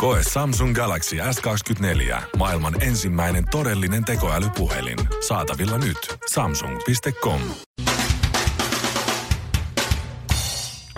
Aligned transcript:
Koe 0.00 0.22
Samsung 0.22 0.74
Galaxy 0.74 1.16
S24. 1.16 2.22
Maailman 2.36 2.82
ensimmäinen 2.82 3.44
todellinen 3.50 4.04
tekoälypuhelin. 4.04 4.98
Saatavilla 5.28 5.78
nyt. 5.78 6.18
Samsung.com. 6.30 7.40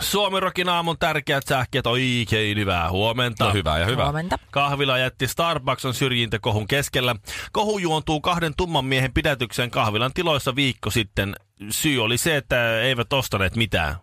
Suomirokin 0.01 0.69
aamun 0.69 0.99
tärkeät 0.99 1.47
sähkeet 1.47 1.87
oikein 1.87 2.59
hyvää 2.59 2.91
huomenta. 2.91 3.45
No 3.45 3.53
hyvää 3.53 3.79
ja 3.79 3.87
hyvää. 3.87 4.05
Huomenta. 4.05 4.39
Kahvila 4.51 4.99
jätti 4.99 5.29
Starbucksin 5.29 5.95
syrjintäkohun 5.95 6.69
keskellä. 6.69 7.17
Kohu 7.53 7.79
juontuu 7.79 8.21
kahden 8.21 8.53
tumman 8.57 8.85
miehen 8.85 9.15
pidätykseen 9.15 9.71
kahvilan 9.71 10.13
tiloissa 10.15 10.57
viikko 10.57 10.91
sitten. 10.91 11.37
Syy 11.71 12.03
oli 12.03 12.19
se, 12.19 12.37
että 12.37 12.81
eivät 12.81 13.13
ostaneet 13.13 13.57
mitään. 13.57 13.97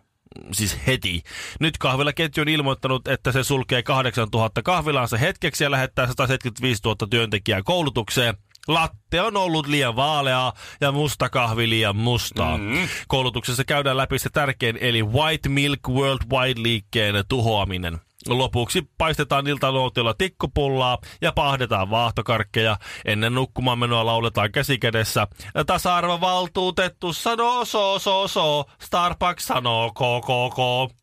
Siis 0.52 0.78
heti. 0.86 1.22
Nyt 1.60 1.78
kahvilaketju 1.78 2.40
on 2.42 2.48
ilmoittanut, 2.48 3.08
että 3.08 3.32
se 3.32 3.44
sulkee 3.44 3.82
8000 3.82 4.62
kahvilaansa 4.62 5.16
hetkeksi 5.16 5.64
ja 5.64 5.70
lähettää 5.70 6.06
175 6.06 6.82
000 6.84 6.96
työntekijää 7.10 7.62
koulutukseen. 7.62 8.34
Latte 8.68 9.22
on 9.22 9.36
ollut 9.36 9.66
liian 9.66 9.96
vaaleaa 9.96 10.52
ja 10.80 10.92
musta 10.92 11.28
kahvi 11.28 11.70
liian 11.70 11.96
mustaa. 11.96 12.58
Mm. 12.58 12.88
Koulutuksessa 13.08 13.64
käydään 13.64 13.96
läpi 13.96 14.18
se 14.18 14.30
tärkein 14.30 14.78
eli 14.80 15.02
White 15.02 15.48
Milk 15.48 15.80
Worldwide-liikkeen 15.88 17.24
tuhoaminen. 17.28 18.00
Lopuksi 18.28 18.88
paistetaan 18.98 19.46
iltaluotilla 19.46 20.14
tikkupullaa 20.14 20.98
ja 21.20 21.32
pahdetaan 21.32 21.90
vaahtokarkkeja. 21.90 22.76
Ennen 23.04 23.34
nukkumaan 23.34 23.78
menoa 23.78 24.06
lauletaan 24.06 24.52
käsikädessä. 24.52 25.26
Tasa-arvovaltuutettu 25.66 27.12
sanoo 27.12 27.64
so 27.64 27.98
so 27.98 28.28
so, 28.28 28.64
Starbucks 28.82 29.46
sanoo 29.46 29.90
KKK. 29.90 30.94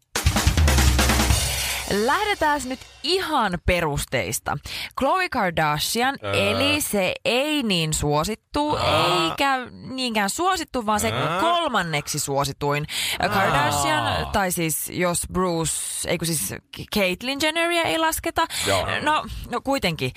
Lähdetään 1.92 2.62
nyt 2.66 2.80
ihan 3.04 3.60
perusteista. 3.66 4.58
Khloe 5.00 5.30
Kardashian, 5.30 6.18
Ää. 6.24 6.32
eli 6.34 6.82
se 6.82 7.14
ei 7.26 7.64
niin 7.64 7.94
suosittu, 7.94 8.78
eikä 8.78 9.58
niinkään 9.72 10.30
suosittu, 10.30 10.86
vaan 10.86 11.00
se 11.00 11.12
kolmanneksi 11.42 12.20
suosituin 12.20 12.86
Kardashian, 13.34 14.28
tai 14.32 14.52
siis 14.52 14.90
jos 14.90 15.22
Bruce, 15.34 15.74
eikö 16.08 16.26
siis 16.26 16.54
Caitlyn 16.96 17.40
Jenneria 17.42 17.84
ei 17.84 17.98
lasketa. 17.98 18.48
Joo. 18.68 18.88
No, 19.02 19.26
no 19.52 19.62
kuitenkin. 19.62 20.12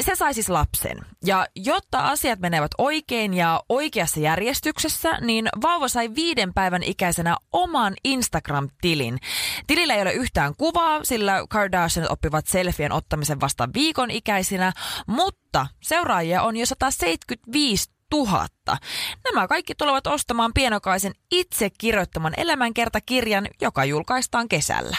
Se 0.00 0.14
sai 0.14 0.34
siis 0.34 0.48
lapsen. 0.48 0.98
Ja 1.24 1.46
jotta 1.56 1.98
asiat 1.98 2.38
menevät 2.38 2.70
oikein 2.78 3.34
ja 3.34 3.60
oikeassa 3.68 4.20
järjestyksessä, 4.20 5.18
niin 5.20 5.48
vauva 5.62 5.88
sai 5.88 6.14
viiden 6.14 6.54
päivän 6.54 6.82
ikäisenä 6.82 7.36
oman 7.52 7.94
Instagram-tilin. 8.04 9.18
Tilillä 9.66 9.94
ei 9.94 10.02
ole 10.02 10.12
yhtään 10.12 10.54
kuvaa, 10.56 10.87
sillä 11.02 11.44
Kardashian 11.48 12.12
oppivat 12.12 12.46
selfien 12.46 12.92
ottamisen 12.92 13.40
vasta 13.40 13.68
viikon 13.74 14.10
ikäisinä, 14.10 14.72
mutta 15.06 15.66
seuraajia 15.82 16.42
on 16.42 16.56
jo 16.56 16.66
175 16.66 17.90
000. 18.12 18.46
Nämä 19.24 19.48
kaikki 19.48 19.74
tulevat 19.74 20.06
ostamaan 20.06 20.52
pienokaisen 20.54 21.12
itse 21.32 21.70
kirjoittaman 21.78 22.32
elämänkertakirjan, 22.36 23.48
joka 23.60 23.84
julkaistaan 23.84 24.48
kesällä. 24.48 24.96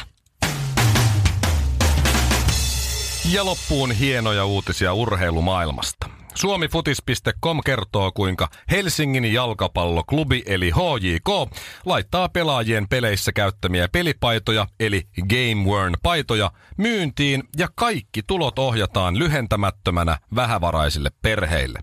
Ja 3.32 3.46
loppuun 3.46 3.92
hienoja 3.92 4.46
uutisia 4.46 4.94
urheilumaailmasta. 4.94 6.19
Suomifutis.com 6.42 7.60
kertoo, 7.66 8.12
kuinka 8.12 8.50
Helsingin 8.72 9.34
jalkapalloklubi 9.34 10.44
eli 10.46 10.72
HJK 10.72 11.56
laittaa 11.86 12.30
pelaajien 12.30 12.88
peleissä 12.90 13.32
käyttämiä 13.32 13.88
pelipaitoja 13.92 14.68
eli 14.80 15.02
Game 15.30 15.70
Worn 15.70 15.94
paitoja 16.04 16.52
myyntiin 16.78 17.44
ja 17.58 17.68
kaikki 17.76 18.22
tulot 18.28 18.60
ohjataan 18.60 19.20
lyhentämättömänä 19.20 20.18
vähävaraisille 20.36 21.10
perheille. 21.22 21.80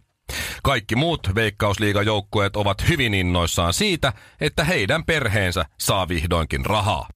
Kaikki 0.63 0.97
muut 0.97 1.21
Veikkausliigajoukkueet 1.35 2.57
ovat 2.57 2.89
hyvin 2.89 3.15
innoissaan 3.15 3.75
siitä, 3.75 4.13
että 4.41 4.65
heidän 4.65 5.05
perheensä 5.05 5.65
saa 5.79 6.09
vihdoinkin 6.09 6.67
rahaa. 6.67 7.09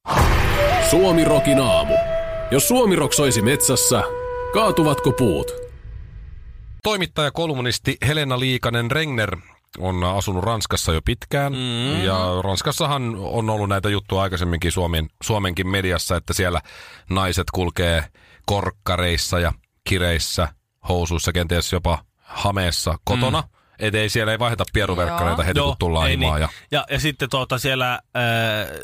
Suomi 0.91 1.25
Rokin 1.25 1.61
aamu. 1.61 1.95
Jos 2.51 2.69
Suomi 2.69 2.97
Rock 2.97 3.13
soisi 3.13 3.43
metsässä, 3.43 4.03
kaatuvatko 4.53 5.13
puut? 5.13 5.70
Toimittaja 6.83 7.31
kolumnisti 7.31 7.97
Helena 8.07 8.41
Liikanen 8.41 8.91
Regner 8.91 9.37
on 9.79 10.05
asunut 10.05 10.45
Ranskassa 10.45 10.93
jo 10.93 11.01
pitkään. 11.05 11.53
Mm. 11.53 12.05
Ja 12.05 12.19
Ranskassahan 12.45 13.15
on 13.17 13.51
ollut 13.51 13.69
näitä 13.69 13.89
juttuja 13.89 14.23
aikaisemminkin 14.23 14.73
Suomen, 14.73 15.09
Suomenkin 15.23 15.69
mediassa, 15.69 16.17
että 16.17 16.33
siellä 16.33 16.61
naiset 17.11 17.47
kulkee 17.55 18.05
korkkareissa 18.47 19.39
ja 19.39 19.53
kireissä, 19.85 20.49
housuissa, 20.89 21.33
kenties 21.33 21.73
jopa 21.73 21.99
hameessa 22.23 22.99
kotona. 23.05 23.41
Mm. 23.41 23.49
Et 23.79 23.95
ei 23.95 24.09
siellä 24.09 24.33
ei 24.33 24.39
vaihdeta 24.39 24.65
pieruverkkareita 24.73 25.43
heti 25.43 25.61
kun 25.61 25.77
tullaan 25.79 26.09
ei 26.09 26.15
imaan. 26.15 26.35
niin. 26.35 26.43
Ja, 26.43 26.49
ja, 26.71 26.87
ja 26.91 27.01
sitten 27.01 27.31
tuota, 27.31 27.59
siellä, 27.59 27.93
äh, 27.93 28.03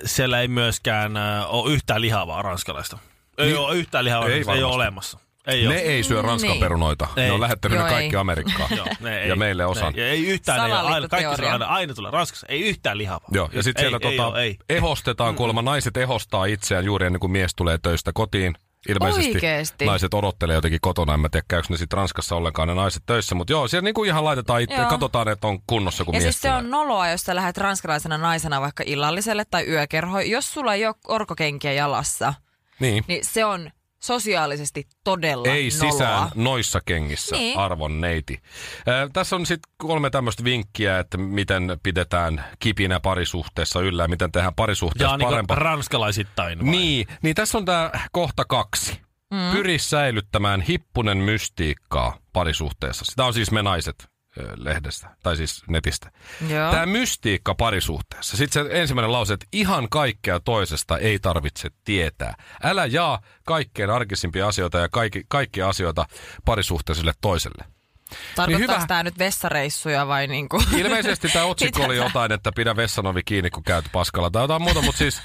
siellä 0.05 0.41
ei 0.41 0.49
myöskään 0.49 1.17
äh, 1.17 1.55
ole 1.55 1.73
yhtään 1.73 2.01
lihavaa 2.01 2.43
ranskalaista. 2.43 2.99
Ei 3.39 3.47
Niin. 3.47 3.59
ole 3.59 3.77
yhtään 3.77 4.05
lihavaa, 4.05 4.29
Ei 4.29 4.45
ei, 4.55 4.63
ole 4.63 4.75
olemassa. 4.75 5.19
Ei 5.47 5.63
ne 5.63 5.69
ole. 5.69 5.77
ei 5.77 6.03
syö 6.03 6.23
ranskan 6.23 6.51
Niin. 6.51 6.61
perunoita. 6.61 7.09
Ne 7.17 7.25
Ei. 7.25 7.31
on 7.31 7.41
lähettänyt 7.41 7.79
Joo, 7.79 7.87
ne 7.87 7.93
kaikki 7.93 8.17
ei. 8.17 8.21
Amerikkaan. 8.21 8.69
Joo, 8.77 8.87
ne 9.01 9.27
ja 9.27 9.37
meille 9.37 9.67
osan. 9.67 9.93
Ne, 9.93 10.03
ja 10.03 10.09
ei 10.09 10.27
yhtään, 10.27 10.67
ei 10.67 10.73
ole, 10.73 10.81
aina, 10.81 11.09
kaikki 11.09 11.37
tulee 11.37 11.53
aina, 11.53 11.67
aina 11.67 11.95
tulee 11.95 12.11
Ranskassa, 12.11 12.47
ei 12.51 12.61
yhtään 12.69 12.99
lihavaa. 12.99 13.29
Joo, 13.33 13.49
ja 13.53 13.63
sitten 13.63 13.85
Ei, 13.85 13.91
siellä 13.91 13.99
ei 14.11 14.17
tota, 14.17 14.27
ole, 14.29 14.43
ei. 14.43 14.57
ehostetaan 14.69 15.35
kuulemma, 15.35 15.63
naiset 15.63 15.97
ehostaa 15.97 16.45
itseään 16.45 16.85
juuri 16.85 17.07
ennen 17.07 17.21
kuin 17.21 17.31
mies 17.31 17.55
tulee 17.55 17.79
töistä 17.79 18.11
kotiin. 18.15 18.55
Ilmeisesti 18.89 19.31
Oikeesti? 19.31 19.85
naiset 19.87 20.15
odottelee 20.15 20.55
jotenkin 20.55 20.81
kotona, 20.83 21.15
en 21.15 21.21
mä 21.21 21.29
tiedä 21.29 21.45
käykö 21.49 21.67
ne 21.71 21.77
sitten 21.77 21.97
Ranskassa 21.97 22.37
ollenkaan 22.37 22.69
ne 22.69 22.75
naiset 22.75 23.03
töissä, 23.07 23.35
mutta 23.35 23.53
joo, 23.53 23.69
siellä 23.69 23.85
niinku 23.85 24.05
ihan 24.05 24.25
laitetaan 24.25 24.61
itse, 24.63 24.77
Joo. 24.77 24.89
katsotaan, 24.89 25.29
että 25.29 25.47
on 25.47 25.59
kunnossa, 25.67 26.05
kun 26.05 26.15
Ja 26.15 26.21
mies 26.21 26.35
siis 26.35 26.43
se 26.43 26.53
on 26.53 26.71
noloa, 26.71 27.09
jos 27.09 27.21
sä 27.21 27.35
lähdet 27.35 27.59
ranskalaisena 27.59 28.19
naisena 28.19 28.61
vaikka 28.61 28.83
illalliselle 28.87 29.45
tai 29.51 29.65
yökerhoon. 29.69 30.31
Jos 30.31 30.53
sulla 30.53 30.75
ei 30.75 30.87
ole 30.87 30.95
orkokenkiä 31.09 31.73
jalassa, 31.73 32.35
Niin. 32.81 33.05
niin 33.09 33.25
se 33.25 33.45
on 33.45 33.71
sosiaalisesti 34.07 34.89
todella 35.05 35.49
Ei 35.49 35.69
noloa. 35.79 35.93
sisään 35.93 36.29
noissa 36.35 36.81
kengissä, 36.85 37.37
Niin. 37.37 37.59
arvon 37.59 38.01
neiti. 38.01 38.41
Äh, 38.89 39.11
tässä 39.13 39.37
on 39.37 39.47
sitten 39.47 39.73
kolme 39.77 40.11
tämmöistä 40.11 40.45
vinkkiä, 40.45 40.99
että 40.99 41.19
miten 41.19 41.79
pidetään 41.83 42.45
kipinä 42.59 43.01
parisuhteessa 43.01 43.81
yllä 43.81 44.05
ja 44.05 44.09
miten 44.09 44.33
tehdään 44.33 44.55
parisuhteessa 44.55 45.13
Ja 45.13 45.17
niin 45.17 45.29
parempaa. 45.29 45.57
ranskalaisittain. 45.57 46.59
vai? 46.59 46.69
Niin, 46.71 47.07
niin 47.23 47.35
tässä 47.35 47.59
on 47.59 47.65
tämä 47.65 47.91
kohta 48.13 48.45
kaksi. 48.45 49.01
Mm. 49.31 49.51
Pyri 49.53 49.79
säilyttämään 49.79 50.61
hippunen 50.61 51.19
mystiikkaa 51.19 52.19
parisuhteessa. 52.33 53.05
Sitä 53.05 53.25
on 53.25 53.35
siis 53.35 53.51
me 53.51 53.63
naiset 53.63 54.09
lehdestä, 54.57 55.17
tai 55.23 55.37
siis 55.37 55.63
netistä. 55.69 56.11
Joo. 56.49 56.71
Tämä 56.71 56.87
mystiikka 56.87 57.55
parisuhteessa. 57.55 58.37
Sitten 58.37 58.65
se 58.65 58.81
ensimmäinen 58.81 59.13
lause, 59.13 59.35
että 59.35 59.47
ihan 59.53 59.89
kaikkea 59.91 60.41
toisesta 60.41 60.99
ei 60.99 61.19
tarvitse 61.19 61.69
tietää. 61.85 62.35
Älä 62.63 62.87
jaa 62.87 63.21
kaikkein 63.47 63.91
arkisimpia 63.91 64.49
asioita 64.49 64.79
ja 64.79 64.89
kaikki, 64.89 65.25
kaikkia 65.29 65.69
asioita 65.69 66.07
parisuhteiselle 66.45 67.13
toiselle. 67.21 67.65
Tarkoittaako 68.09 68.51
Niin 68.51 68.61
hyvä. 68.61 68.79
niin 68.79 68.89
tämä 68.89 69.03
nyt 69.03 69.19
vessareissuja 69.19 70.07
vai 70.07 70.27
niinku? 70.27 70.63
Ilmeisesti 70.77 71.29
tämä 71.29 71.45
otsikko 71.45 71.83
oli 71.85 71.97
jotain, 71.97 72.33
että 72.33 72.53
pidä 72.57 72.77
vessanovi 72.77 73.23
kiinni, 73.25 73.51
kun 73.51 73.63
käyt 73.63 73.85
paskalla 73.93 74.31
tai 74.31 74.43
jotain 74.43 74.63
muuta, 74.63 74.83
mutta 74.83 74.99
siis, 74.99 75.23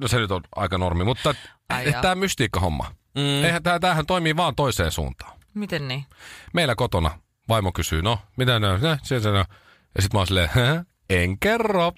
no 0.00 0.08
se 0.08 0.18
nyt 0.18 0.30
on 0.30 0.40
aika 0.56 0.78
normi, 0.78 1.04
mutta 1.04 1.34
tämä 2.02 2.14
mystiikka-homma, 2.14 2.94
mm. 3.14 3.44
eihän 3.44 3.62
tämä, 3.62 3.78
tämähän 3.78 4.06
toimii 4.06 4.36
vaan 4.36 4.54
toiseen 4.54 4.90
suuntaan. 4.92 5.38
Miten 5.54 5.88
niin? 5.88 6.04
Meillä 6.52 6.74
kotona 6.74 7.18
vaimo 7.48 7.72
kysyy, 7.72 8.02
no, 8.02 8.18
mitä 8.36 8.58
ne 8.58 8.68
on, 8.68 8.80
se, 9.02 9.20
se, 9.20 9.30
ne 9.30 9.38
on. 9.38 9.44
ja 9.94 10.02
sitten 10.02 10.16
mä 10.16 10.18
oon 10.20 10.26
silleen, 10.26 10.50
"Hä? 10.54 10.84
en 11.10 11.38
kerro. 11.38 11.92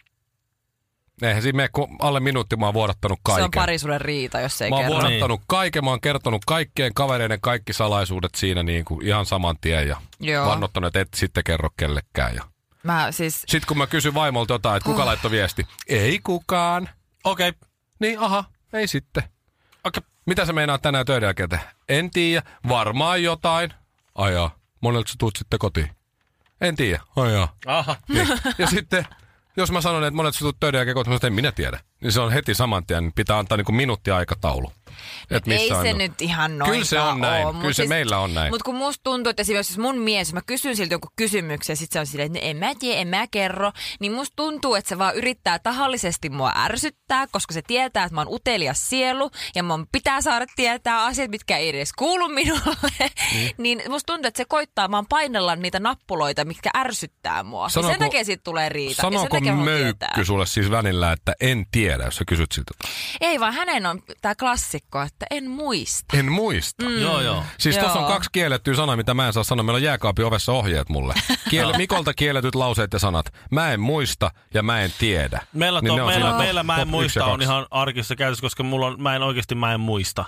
Eihän 1.22 1.42
siinä 1.42 1.56
mene, 1.56 1.68
kun 1.72 1.96
alle 1.98 2.20
minuutti 2.20 2.56
mä 2.56 2.64
oon 2.66 2.74
vuodattanut 2.74 3.18
Se 3.26 3.32
on 3.32 3.36
kaiken. 3.36 3.60
parisuuden 3.60 4.00
riita, 4.00 4.40
jos 4.40 4.62
ei 4.62 4.70
Mä 4.70 4.76
oon 4.76 4.84
kerro. 4.84 5.00
vuodattanut 5.00 5.40
kaiken, 5.46 5.84
mä 5.84 5.90
oon 5.90 6.00
kertonut 6.00 6.44
kaikkien 6.44 6.94
kavereiden 6.94 7.40
kaikki 7.40 7.72
salaisuudet 7.72 8.34
siinä 8.34 8.62
niin 8.62 8.84
kuin 8.84 9.06
ihan 9.06 9.26
saman 9.26 9.56
tien 9.60 9.88
ja 9.88 9.96
Joo. 10.20 10.46
vannottanut, 10.46 10.88
että 10.88 11.00
et 11.00 11.08
sitten 11.14 11.44
kerro 11.44 11.68
kellekään. 11.76 12.34
Ja 12.34 12.42
Mä 12.82 13.12
siis, 13.12 13.34
sitten 13.48 13.68
kun 13.68 13.78
mä 13.78 13.86
kysyn 13.86 14.14
vaimolta 14.14 14.54
jotain, 14.54 14.76
että 14.76 14.90
kuka 14.90 15.06
laittoi 15.06 15.30
viesti, 15.30 15.66
ei 15.88 16.18
kukaan. 16.24 16.88
Okei. 17.24 17.48
Okay. 17.48 17.60
Niin, 17.98 18.18
aha, 18.18 18.44
ei 18.72 18.86
sitten. 18.86 19.22
Okay. 19.84 20.02
Mitä 20.26 20.44
sä 20.46 20.52
meinaa 20.52 20.78
tänään 20.78 21.06
töiden 21.06 21.26
jälkeen? 21.26 21.48
En 21.88 22.10
tiedä, 22.10 22.42
varmaan 22.68 23.22
jotain. 23.22 23.72
Ajaa, 24.14 24.50
monelta 24.80 25.08
sä 25.08 25.14
tuut 25.18 25.36
sitten 25.36 25.58
kotiin? 25.58 25.90
En 26.60 26.76
tiedä, 26.76 27.00
ajaa. 27.16 27.56
Aha. 27.66 27.96
Niin. 28.08 28.28
Ja 28.58 28.66
sitten, 28.66 29.06
jos 29.56 29.72
mä 29.72 29.80
sanon, 29.80 30.04
että 30.04 30.16
monet 30.16 30.34
tutut 30.38 30.60
töiden 30.60 30.78
jälkeen, 30.78 30.94
kotiin, 30.94 31.10
mä 31.10 31.12
sanon, 31.12 31.16
että 31.16 31.26
en 31.26 31.32
minä 31.32 31.52
tiedä. 31.52 31.80
Niin 32.00 32.12
se 32.12 32.20
on 32.20 32.32
heti 32.32 32.54
saman 32.54 32.86
tien, 32.86 33.02
niin 33.02 33.12
pitää 33.12 33.38
antaa 33.38 33.56
niinku 33.56 33.72
minuutti 33.72 34.10
aikataulu. 34.10 34.72
Et 35.30 35.48
Ei 35.48 35.68
se 35.68 35.74
on- 35.74 35.98
nyt 35.98 36.20
ihan 36.22 36.58
noin. 36.58 36.70
Kyllä 36.70 36.84
se 36.84 37.00
on 37.00 37.20
näin. 37.20 37.56
Kyllä 37.60 37.72
se 37.72 37.86
meillä 37.86 38.18
on 38.18 38.34
näin. 38.34 38.52
Mutta 38.52 38.64
kun 38.64 38.74
musta 38.74 39.00
tuntuu, 39.04 39.30
että 39.30 39.40
esimerkiksi 39.42 39.72
jos 39.72 39.78
mun 39.78 39.98
mies, 39.98 40.28
jos 40.28 40.34
mä 40.34 40.40
kysyn 40.46 40.76
siltä 40.76 40.94
jonkun 40.94 41.10
kysymyksen 41.16 41.72
ja 41.72 41.76
sit 41.76 41.92
se 41.92 42.00
on 42.00 42.06
silleen, 42.06 42.26
että 42.26 42.38
no 42.38 42.50
en 42.50 42.56
mä 42.56 42.74
tiedä, 42.78 43.00
en 43.00 43.08
mä 43.08 43.26
kerro, 43.30 43.72
niin 44.00 44.12
musta 44.12 44.32
tuntuu, 44.36 44.74
että 44.74 44.88
se 44.88 44.98
vaan 44.98 45.14
yrittää 45.16 45.58
tahallisesti 45.58 46.30
mua 46.30 46.52
ärsyttää, 46.56 47.26
koska 47.30 47.54
se 47.54 47.62
tietää, 47.62 48.04
että 48.04 48.14
mä 48.14 48.20
oon 48.20 48.34
utelias 48.34 48.88
sielu 48.90 49.30
ja 49.54 49.62
mun 49.62 49.86
pitää 49.92 50.20
saada 50.20 50.46
tietää 50.56 51.04
asiat, 51.04 51.30
mitkä 51.30 51.56
ei 51.56 51.68
edes 51.68 51.92
kuulu 51.92 52.28
minulle. 52.28 53.10
Niin, 53.58 53.78
niin 53.78 53.90
musta 53.90 54.12
tuntuu, 54.12 54.28
että 54.28 54.38
se 54.38 54.44
koittaa 54.48 54.90
vaan 54.90 55.06
painella 55.08 55.56
niitä 55.56 55.80
nappuloita, 55.80 56.44
mitkä 56.44 56.70
ärsyttää 56.76 57.42
mua. 57.42 57.64
ja 57.64 57.68
Sanooko- 57.68 57.90
sen 57.90 57.98
takia 57.98 58.24
siitä 58.24 58.40
tulee 58.44 58.68
riita. 58.68 58.90
ja 58.98 59.02
Sanooko 59.02 59.40
möykky 59.40 59.98
tietää. 60.06 60.24
sulle 60.24 60.46
siis 60.46 60.70
välillä, 60.70 61.12
että 61.12 61.34
en 61.40 61.66
tiedä, 61.72 62.04
jos 62.04 62.16
sä 62.16 62.24
kysyt 62.28 62.52
siltä? 62.52 62.70
Ei 63.20 63.40
vaan 63.40 63.54
hänen 63.54 63.86
on 63.86 64.02
tämä 64.20 64.34
klassikko, 64.80 65.02
että 65.02 65.26
en 65.30 65.50
muista. 65.50 66.16
En 66.18 66.32
muista. 66.32 66.84
Mm. 66.84 66.98
Joo, 67.00 67.20
joo. 67.20 67.44
Siis 67.58 67.76
Joo. 67.76 67.82
tuossa 67.82 68.00
on 68.00 68.12
kaksi 68.12 68.30
kiellettyä 68.32 68.74
sanaa, 68.74 68.96
mitä 68.96 69.14
mä 69.14 69.26
en 69.26 69.32
saa 69.32 69.44
sanoa. 69.44 69.62
Meillä 69.62 69.76
on 69.76 69.82
jääkaapin 69.82 70.24
ovessa 70.24 70.52
ohjeet 70.52 70.88
mulle. 70.88 71.14
Kiel- 71.50 71.76
Mikolta 71.76 72.14
kielletyt 72.14 72.54
lauseet 72.54 72.92
ja 72.92 72.98
sanat. 72.98 73.32
Mä 73.50 73.72
en 73.72 73.80
muista 73.80 74.30
ja 74.54 74.62
mä 74.62 74.80
en 74.80 74.92
tiedä. 74.98 75.40
Meillä, 75.52 75.80
Niin 75.80 75.96
to, 75.98 76.06
meillä, 76.06 76.38
meillä 76.38 76.60
top- 76.60 76.66
mä 76.66 76.76
en 76.80 76.88
muista 76.88 77.24
on 77.24 77.42
ihan 77.42 77.66
arkissa 77.70 78.16
käytössä, 78.16 78.42
koska 78.42 78.62
mulla 78.62 78.86
on, 78.86 79.02
mä 79.02 79.16
en 79.16 79.22
oikeasti 79.22 79.54
mä 79.54 79.72
en 79.74 79.80
muista. 79.80 80.24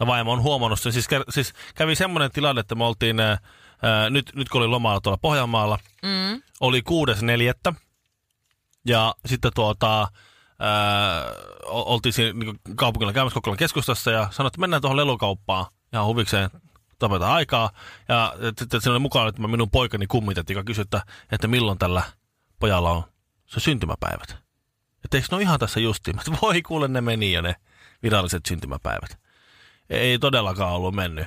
Ja 0.00 0.06
vaimo 0.06 0.32
on 0.32 0.42
huomannut 0.42 0.80
sen. 0.80 0.92
Siis, 0.92 1.08
siis 1.30 1.52
kävi 1.74 1.94
semmoinen 1.94 2.30
tilanne, 2.30 2.60
että 2.60 2.74
me 2.74 2.84
oltiin, 2.84 3.20
ää, 3.20 3.38
ää, 3.82 4.10
nyt, 4.10 4.32
nyt 4.34 4.48
kun 4.48 4.60
oli 4.60 4.68
lomalla 4.68 5.00
tuolla 5.00 5.18
Pohjanmaalla, 5.18 5.78
Mm. 6.02 6.42
oli 6.60 6.82
kuudes 6.82 7.22
neljättä. 7.22 7.72
Ja 8.86 9.14
sitten 9.26 9.50
tuota, 9.54 10.08
o- 11.66 11.94
oltiin 11.94 12.12
siinä 12.12 12.32
niin 12.32 12.60
kaupungilla 12.76 13.12
käymässä 13.12 13.34
Kokkolan 13.34 13.56
keskustassa 13.56 14.10
ja 14.10 14.28
sanoi, 14.30 14.48
että 14.48 14.60
mennään 14.60 14.82
tuohon 14.82 14.96
lelukauppaan 14.96 15.66
ihan 15.92 16.06
huvikseen 16.06 16.50
tapetaan 16.98 17.32
aikaa. 17.32 17.70
Ja 18.08 18.34
sitten 18.58 18.80
siinä 18.80 18.92
oli 18.92 18.98
mukana 18.98 19.28
että 19.28 19.42
minun 19.42 19.70
poikani 19.70 20.06
kummitet, 20.06 20.50
joka 20.50 20.64
kysyi, 20.64 20.82
että, 20.82 21.02
että 21.32 21.48
milloin 21.48 21.78
tällä 21.78 22.02
pojalla 22.58 22.90
on 22.90 23.04
se 23.46 23.60
syntymäpäivät. 23.60 24.36
Että 25.04 25.16
eikö 25.16 25.28
ne 25.30 25.34
ole 25.34 25.42
ihan 25.42 25.58
tässä 25.58 25.80
justiin? 25.80 26.18
Että 26.18 26.32
voi 26.42 26.62
kuule, 26.62 26.88
ne 26.88 27.00
meni 27.00 27.32
jo 27.32 27.42
ne 27.42 27.54
viralliset 28.02 28.46
syntymäpäivät. 28.46 29.18
Ei 29.90 30.18
todellakaan 30.18 30.72
ollut 30.72 30.94
mennyt. 30.94 31.26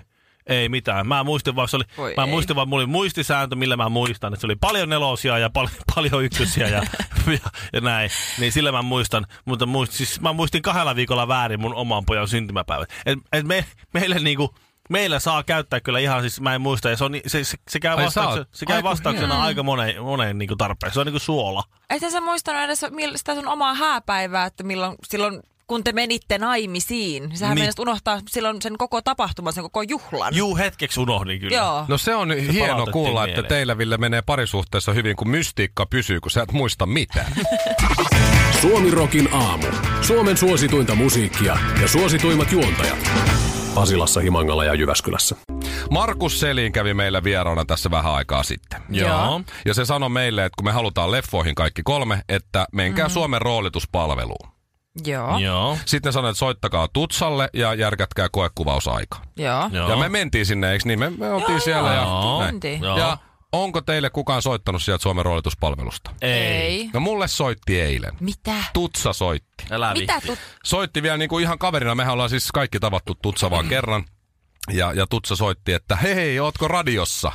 Ei 0.51 0.69
mitään. 0.69 1.07
Mä 1.07 1.23
muistin 1.23 1.55
vaan, 1.55 1.67
se 1.67 1.75
oli, 1.75 1.83
Voi 1.97 2.13
mä 2.17 2.23
ei. 2.23 2.29
muistin 2.29 2.55
vaan, 2.55 2.69
mulla 2.69 2.81
oli 2.81 2.91
muistisääntö, 2.91 3.55
millä 3.55 3.77
mä 3.77 3.89
muistan, 3.89 4.33
että 4.33 4.41
se 4.41 4.47
oli 4.47 4.55
paljon 4.55 4.89
nelosia 4.89 5.37
ja 5.37 5.49
pal- 5.49 5.67
paljon 5.95 6.23
ykkösiä 6.23 6.67
ja, 6.67 6.77
ja, 7.27 7.39
ja, 7.73 7.81
näin. 7.81 8.09
Niin 8.39 8.51
sillä 8.51 8.71
mä 8.71 8.81
muistan, 8.81 9.25
mutta 9.45 9.65
muist, 9.65 9.93
siis 9.93 10.21
mä 10.21 10.33
muistin 10.33 10.61
kahdella 10.61 10.95
viikolla 10.95 11.27
väärin 11.27 11.59
mun 11.59 11.75
oman 11.75 12.05
pojan 12.05 12.27
syntymäpäivät. 12.27 12.89
Et, 13.05 13.19
et 13.33 13.45
me, 13.45 13.65
meille 13.93 14.19
niinku, 14.19 14.55
meillä 14.89 15.19
saa 15.19 15.43
käyttää 15.43 15.79
kyllä 15.79 15.99
ihan, 15.99 16.21
siis 16.21 16.41
mä 16.41 16.55
en 16.55 16.61
muista, 16.61 16.89
ja 16.89 16.97
se, 16.97 17.03
on, 17.03 17.11
se, 17.27 17.43
se, 17.43 17.57
se 17.69 17.79
käy, 17.79 17.97
Ai 17.97 18.05
vastauksen, 18.05 18.43
saat. 18.43 18.47
se 18.51 18.65
käy 18.65 18.75
Aiku 18.75 18.89
vastauksena 18.89 19.43
aika 19.43 19.63
moneen, 19.63 20.03
moneen 20.03 20.37
niinku 20.37 20.55
tarpeeseen. 20.55 20.93
Se 20.93 20.99
on 20.99 21.05
niinku 21.05 21.19
suola. 21.19 21.63
Etkä 21.89 22.09
sä 22.09 22.21
muistanut 22.21 22.61
edes 22.61 22.85
sitä 23.15 23.35
sun 23.35 23.47
omaa 23.47 23.73
hääpäivää, 23.73 24.45
että 24.45 24.63
milloin, 24.63 24.95
silloin 25.07 25.39
kun 25.71 25.83
te 25.83 25.91
menitte 25.91 26.37
naimisiin. 26.37 27.37
Sähän 27.37 27.55
Niin. 27.55 27.63
niin. 27.63 27.73
unohtaa 27.79 28.19
silloin 28.29 28.61
sen 28.61 28.77
koko 28.77 29.01
tapahtuman, 29.01 29.53
sen 29.53 29.63
koko 29.63 29.81
juhlan. 29.81 30.35
Juu, 30.35 30.57
hetkeksi 30.57 30.99
unohdin 30.99 31.39
kyllä. 31.39 31.57
Joo. 31.57 31.85
No 31.87 31.97
se 31.97 32.15
on 32.15 32.31
hieno 32.31 32.67
palautettiin 32.67 32.91
kuulla, 32.93 33.23
että 33.23 33.33
mieleen. 33.35 33.49
teillä 33.49 33.77
Ville 33.77 33.97
menee 33.97 34.21
parisuhteessa 34.21 34.93
hyvin, 34.93 35.15
kun 35.15 35.29
mystiikka 35.29 35.85
pysyy, 35.85 36.19
kun 36.19 36.31
sä 36.31 36.41
et 36.41 36.51
muista 36.51 36.85
mitään. 36.85 37.33
Suomirokin 38.61 39.33
aamu. 39.33 39.67
Suomen 40.01 40.37
suosituinta 40.37 40.95
musiikkia 40.95 41.57
ja 41.81 41.87
suosituimmat 41.87 42.51
juontajat. 42.51 43.11
Pasilassa, 43.75 44.19
Himangalla 44.19 44.65
ja 44.65 44.73
Jyväskylässä. 44.73 45.35
Markus 45.89 46.39
Selin 46.39 46.71
kävi 46.71 46.93
meillä 46.93 47.23
vieraana 47.23 47.65
tässä 47.65 47.91
vähän 47.91 48.13
aikaa 48.13 48.43
sitten. 48.43 48.81
Joo. 48.89 49.41
Ja 49.65 49.73
se 49.73 49.85
sanoi 49.85 50.09
meille, 50.09 50.45
että 50.45 50.55
kun 50.57 50.65
me 50.65 50.71
halutaan 50.71 51.11
leffoihin 51.11 51.55
kaikki 51.55 51.81
kolme, 51.83 52.21
että 52.29 52.67
menkää 52.73 53.05
mm-hmm. 53.05 53.13
Suomen 53.13 53.41
roolituspalveluun. 53.41 54.60
Joo. 55.05 55.37
Joo. 55.39 55.77
Sitten 55.85 56.09
ne 56.09 56.11
sanoi, 56.11 56.29
että 56.31 56.39
soittakaa 56.39 56.87
Tutsalle 56.93 57.49
ja 57.53 57.73
järkätkää 57.73 58.27
koekuvausaika. 58.31 59.17
Joo. 59.37 59.69
Joo. 59.71 59.89
Ja 59.89 59.95
me 59.95 60.09
mentiin 60.09 60.45
sinne, 60.45 60.71
eikö 60.71 60.83
niin? 60.87 60.99
Me, 60.99 61.09
me 61.09 61.31
oltiin 61.31 61.49
Joo, 61.51 61.59
siellä 61.59 61.93
joo. 61.93 62.41
ja 62.43 62.51
näin. 62.51 62.81
Joo. 62.81 62.97
Ja 62.97 63.17
onko 63.51 63.81
teille 63.81 64.09
kukaan 64.09 64.41
soittanut 64.41 64.83
sieltä 64.83 65.01
Suomen 65.03 65.25
roolituspalvelusta? 65.25 66.11
Ei. 66.21 66.89
No 66.93 66.99
mulle 66.99 67.27
soitti 67.27 67.81
eilen. 67.81 68.13
Mitä? 68.19 68.53
Tutsa 68.73 69.13
soitti. 69.13 69.65
Älä 69.71 69.93
Mitä 69.93 70.13
viitti. 70.13 70.27
tu- 70.27 70.37
Soitti 70.63 71.03
vielä 71.03 71.17
niin 71.17 71.29
kuin 71.29 71.43
ihan 71.43 71.59
kaverina. 71.59 71.95
Mehän 71.95 72.13
ollaan 72.13 72.29
siis 72.29 72.51
kaikki 72.51 72.79
tavattu 72.79 73.15
Tutsa 73.21 73.51
vaan 73.51 73.67
kerran. 73.67 74.05
Ja, 74.71 74.93
ja 74.93 75.07
Tutsa 75.07 75.35
soitti, 75.35 75.73
että 75.73 75.95
hei, 75.95 76.39
ootko 76.39 76.67
radiossa? 76.67 77.31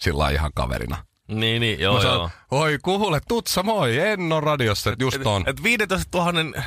Sillä 0.00 0.30
ihan 0.30 0.50
kaverina. 0.54 0.96
Niin, 1.28 1.60
niin, 1.60 1.80
joo, 1.80 2.02
Mä 2.02 2.08
joo. 2.08 2.30
oi 2.50 2.78
kuule, 2.82 3.20
Tutsa, 3.28 3.62
moi, 3.62 3.98
en 3.98 4.32
ole 4.32 4.40
radiossa, 4.40 4.90
että 4.92 5.04
just 5.04 5.26
on. 5.26 5.44
Et 5.46 5.62
15 5.62 6.18
000 6.18 6.62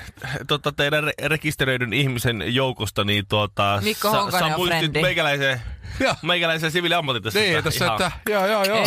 tota, 0.48 0.72
teidän 0.72 1.04
re- 1.04 1.28
rekisteröidyn 1.28 1.94
ihmisen 1.94 2.44
joukosta, 2.48 3.04
niin 3.04 3.28
tuota... 3.28 3.80
Mikko 3.84 4.12
Honkanen 4.12 4.46
on 4.54 4.60
muistit 4.60 4.80
frendi. 4.80 5.02
meikäläisen, 5.02 5.62
Joo. 6.00 6.16
meikäläisen 6.22 6.72
siviiliammatin 6.72 7.24
tässä. 7.24 7.40
Niin, 7.40 7.64
tässä, 7.64 7.88
että 7.88 8.12
joo, 8.30 8.48
joo, 8.48 8.64
joo. 8.64 8.78
Ja, 8.78 8.86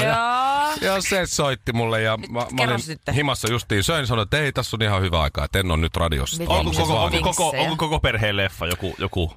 Joo. 0.80 0.94
ja 0.94 1.00
se 1.02 1.26
soitti 1.26 1.72
mulle 1.72 2.02
ja 2.02 2.16
mä, 2.16 2.26
mä 2.52 2.62
olin 2.62 2.80
sitten. 2.80 3.14
himassa 3.14 3.48
justiin 3.50 3.84
söin, 3.84 4.06
sanoin, 4.06 4.24
että 4.26 4.38
ei, 4.38 4.52
tässä 4.52 4.76
on 4.76 4.82
ihan 4.82 5.02
hyvä 5.02 5.20
aika, 5.20 5.44
että 5.44 5.58
en 5.58 5.70
ole 5.70 5.80
nyt 5.80 5.96
radiossa. 5.96 6.42
Onko 6.46 6.70
koko, 6.72 7.04
onko, 7.04 7.20
koko, 7.22 7.48
onko 7.58 7.76
koko 7.76 8.00
perheen 8.00 8.36
leffa 8.36 8.66
joku, 8.66 8.94
joku, 8.98 9.32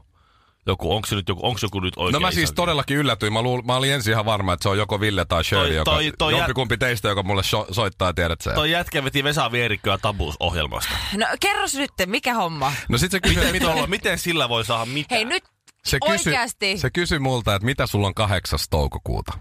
joku 0.68 0.96
onko 0.96 1.08
se 1.08 1.16
nyt 1.16 1.30
joku, 1.30 1.48
onko 1.48 1.60
joku 1.62 1.80
nyt 1.80 1.94
oikein 1.98 2.14
No 2.14 2.20
mä 2.20 2.32
siis 2.32 2.44
isäntä? 2.44 2.56
todellakin 2.56 2.98
yllätyin. 2.98 3.34
Mä, 3.34 3.42
luul, 3.42 3.62
mä 3.62 3.76
olin 3.76 3.94
ensin 3.94 4.12
ihan 4.12 4.26
varma, 4.26 4.54
että 4.54 4.64
se 4.64 4.70
on 4.70 4.78
joko 4.78 5.00
Ville 5.00 5.26
tai 5.26 5.44
Shirley, 5.44 5.68
Toi- 5.68 5.76
joka, 5.76 5.92
toi- 5.92 6.12
toi 6.18 6.32
jä- 6.34 6.38
jompikumpi 6.38 6.78
teistä, 6.78 7.08
joka 7.08 7.24
mulle 7.24 7.44
so, 7.44 7.68
soittaa, 7.72 8.14
tiedät 8.14 8.42
sä. 8.42 8.54
Toi 8.54 8.72
jätkä 8.72 9.04
veti 9.04 9.24
Vesa 9.24 9.52
Vierikköä 9.52 9.98
tabuusohjelmasta. 9.98 10.92
No 11.18 11.26
kerros 11.40 11.74
nyt, 11.76 11.92
mikä 12.06 12.34
homma? 12.34 12.72
No 12.90 12.98
sit 12.98 13.12
se 13.12 13.20
kysyi, 13.20 13.38
Miten, 13.38 13.52
mitä, 13.52 13.66
tuolla, 13.66 13.88
miten 13.88 14.18
sillä 14.20 14.50
voi 14.50 14.66
saada 14.66 14.86
mitään? 14.86 15.18
Hei 15.18 15.26
nyt 15.26 15.44
se 15.86 15.98
kysyi, 16.08 16.32
oikeasti. 16.32 16.78
se 16.78 16.90
kysyi 16.90 17.20
multa, 17.20 17.56
että 17.56 17.66
mitä 17.66 17.88
sulla 17.88 18.08
on 18.08 18.14
8. 18.14 18.60
toukokuuta. 18.70 19.34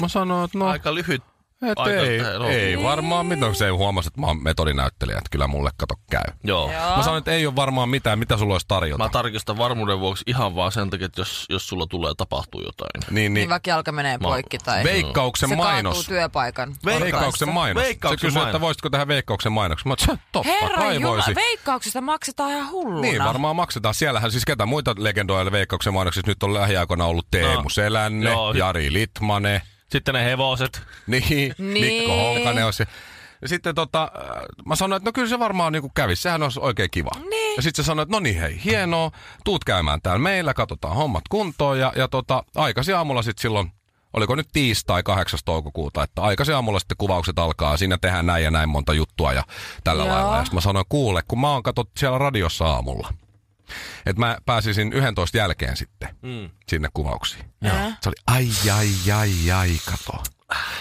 Mä 0.00 0.08
sanoin, 0.08 0.44
että 0.44 0.58
no, 0.58 0.68
Aika 0.68 0.94
lyhyt. 0.94 1.22
Et 1.70 1.78
aika- 1.78 1.90
ei, 2.00 2.18
no. 2.38 2.48
ei 2.48 2.82
varmaan 2.82 3.26
mitään. 3.26 3.54
Se 3.54 3.68
huomasi, 3.68 4.06
että 4.08 4.20
mä 4.20 4.26
oon 4.26 4.42
metodinäyttelijä, 4.42 5.18
että 5.18 5.28
kyllä 5.30 5.46
mulle 5.46 5.70
kato 5.76 5.94
käy. 6.10 6.22
Joo. 6.44 6.72
Joo. 6.72 6.96
Mä 6.96 7.02
sanoin, 7.02 7.18
että 7.18 7.32
ei 7.32 7.46
ole 7.46 7.56
varmaan 7.56 7.88
mitään, 7.88 8.18
mitä 8.18 8.36
sulla 8.36 8.54
olisi 8.54 8.66
tarjota. 8.68 9.04
Mä 9.04 9.08
tarkistan 9.08 9.58
varmuuden 9.58 10.00
vuoksi 10.00 10.24
ihan 10.26 10.54
vaan 10.54 10.72
sen 10.72 10.90
takia, 10.90 11.06
että 11.06 11.20
jos, 11.20 11.46
jos 11.48 11.68
sulla 11.68 11.86
tulee 11.86 12.12
tapahtuu 12.16 12.60
jotain. 12.62 12.90
niin, 13.10 13.14
Niin 13.14 13.34
niin. 13.34 13.48
vaikka 13.50 13.70
jalka 13.70 13.92
menee 13.92 14.18
poikki 14.18 14.58
tai 14.58 14.84
Veikkauksen 14.84 15.48
se 15.48 15.56
mainos. 15.56 15.96
kaatuu 15.96 16.14
työpaikan. 16.14 16.74
Veikkauksen 16.84 17.48
mainos. 17.48 17.82
Veikkauksen 17.82 18.18
se 18.18 18.26
kysyi, 18.26 18.38
mainos. 18.38 18.48
että 18.54 18.60
voisitko 18.60 18.90
tehdä 18.90 19.08
veikkauksen 19.08 19.52
mainoksen. 19.52 19.88
Mä 19.88 19.94
sanoin, 19.98 20.20
totta 20.32 20.48
Herra 20.60 20.78
kai 20.78 20.94
Jumala, 20.94 21.14
voisi. 21.16 21.34
veikkauksesta 21.34 22.00
maksetaan 22.00 22.50
ihan 22.50 22.70
hulluna. 22.70 23.00
Niin, 23.00 23.24
varmaan 23.24 23.56
maksetaan. 23.56 23.94
Siellähän 23.94 24.30
siis 24.30 24.44
ketä 24.44 24.66
muita 24.66 24.94
legendoja 24.98 25.52
veikkauksen 25.52 25.92
mainoksissa 25.94 26.30
nyt 26.30 26.42
on 26.42 26.54
lähiaikoina 26.54 27.04
ollut 27.04 27.26
Teemu 27.30 27.62
No. 27.62 27.68
Selänne, 27.68 28.30
Joo. 28.30 28.52
Jari 28.52 28.92
Litmanen, 28.92 29.60
Sitten 29.92 30.14
ne 30.14 30.24
hevoset. 30.24 30.82
niin, 31.06 31.54
Niin. 31.58 31.80
Mikko 31.86 32.16
Honkanen 32.16 32.66
on 32.66 32.72
se. 32.72 32.84
Ja 33.42 33.48
sitten 33.48 33.74
tota, 33.74 34.02
äh, 34.16 34.42
mä 34.66 34.76
sanoin, 34.76 34.96
että 34.96 35.08
no 35.08 35.12
kyllä 35.12 35.28
se 35.28 35.38
varmaan 35.38 35.72
niinku 35.72 35.90
kävisi, 35.94 36.22
sehän 36.22 36.42
olisi 36.42 36.60
oikein 36.62 36.90
kiva. 36.90 37.10
Niin. 37.30 37.56
Ja 37.56 37.62
sitten 37.62 37.84
se 37.84 37.86
sanoi, 37.86 38.02
että 38.02 38.12
no 38.16 38.20
niin 38.20 38.40
hei, 38.40 38.60
hienoa, 38.64 39.10
tuut 39.44 39.64
käymään 39.64 40.00
täällä 40.02 40.18
meillä, 40.18 40.54
katsotaan 40.54 40.96
hommat 40.96 41.24
kuntoon. 41.30 41.78
Ja, 41.78 41.92
ja 41.96 42.08
tota, 42.08 42.44
aikaisin 42.56 42.96
aamulla 42.96 43.22
sitten 43.22 43.42
silloin, 43.42 43.72
oliko 44.12 44.34
nyt 44.34 44.48
tiistai 44.52 45.02
8. 45.02 45.38
toukokuuta, 45.44 46.02
että 46.02 46.22
aikaisin 46.22 46.54
aamulla 46.54 46.78
sitten 46.78 46.96
kuvaukset 46.96 47.38
alkaa, 47.38 47.76
siinä 47.76 47.98
tehdään 48.00 48.26
näin 48.26 48.44
ja 48.44 48.50
näin 48.50 48.68
monta 48.68 48.94
juttua 48.94 49.32
ja 49.32 49.44
tällä 49.84 50.04
Joo. 50.04 50.14
lailla. 50.14 50.36
Ja 50.36 50.44
sitten 50.44 50.56
mä 50.56 50.60
sanoin, 50.60 50.86
kuule, 50.88 51.22
kun 51.28 51.40
mä 51.40 51.50
oon 51.50 51.62
katsot 51.62 51.90
siellä 51.96 52.18
radiossa 52.18 52.66
aamulla, 52.66 53.12
että 54.06 54.20
mä 54.20 54.38
pääsisin 54.46 54.92
11 54.92 55.38
jälkeen 55.38 55.76
sitten 55.76 56.08
Mm. 56.22 56.50
sinne 56.68 56.88
kuvauksiin. 56.94 57.44
Ää? 57.64 57.96
Se 58.00 58.08
oli 58.08 58.16
ai, 58.26 58.48
ai, 58.72 59.12
ai, 59.12 59.50
ai, 59.52 59.70
kato. 59.90 60.22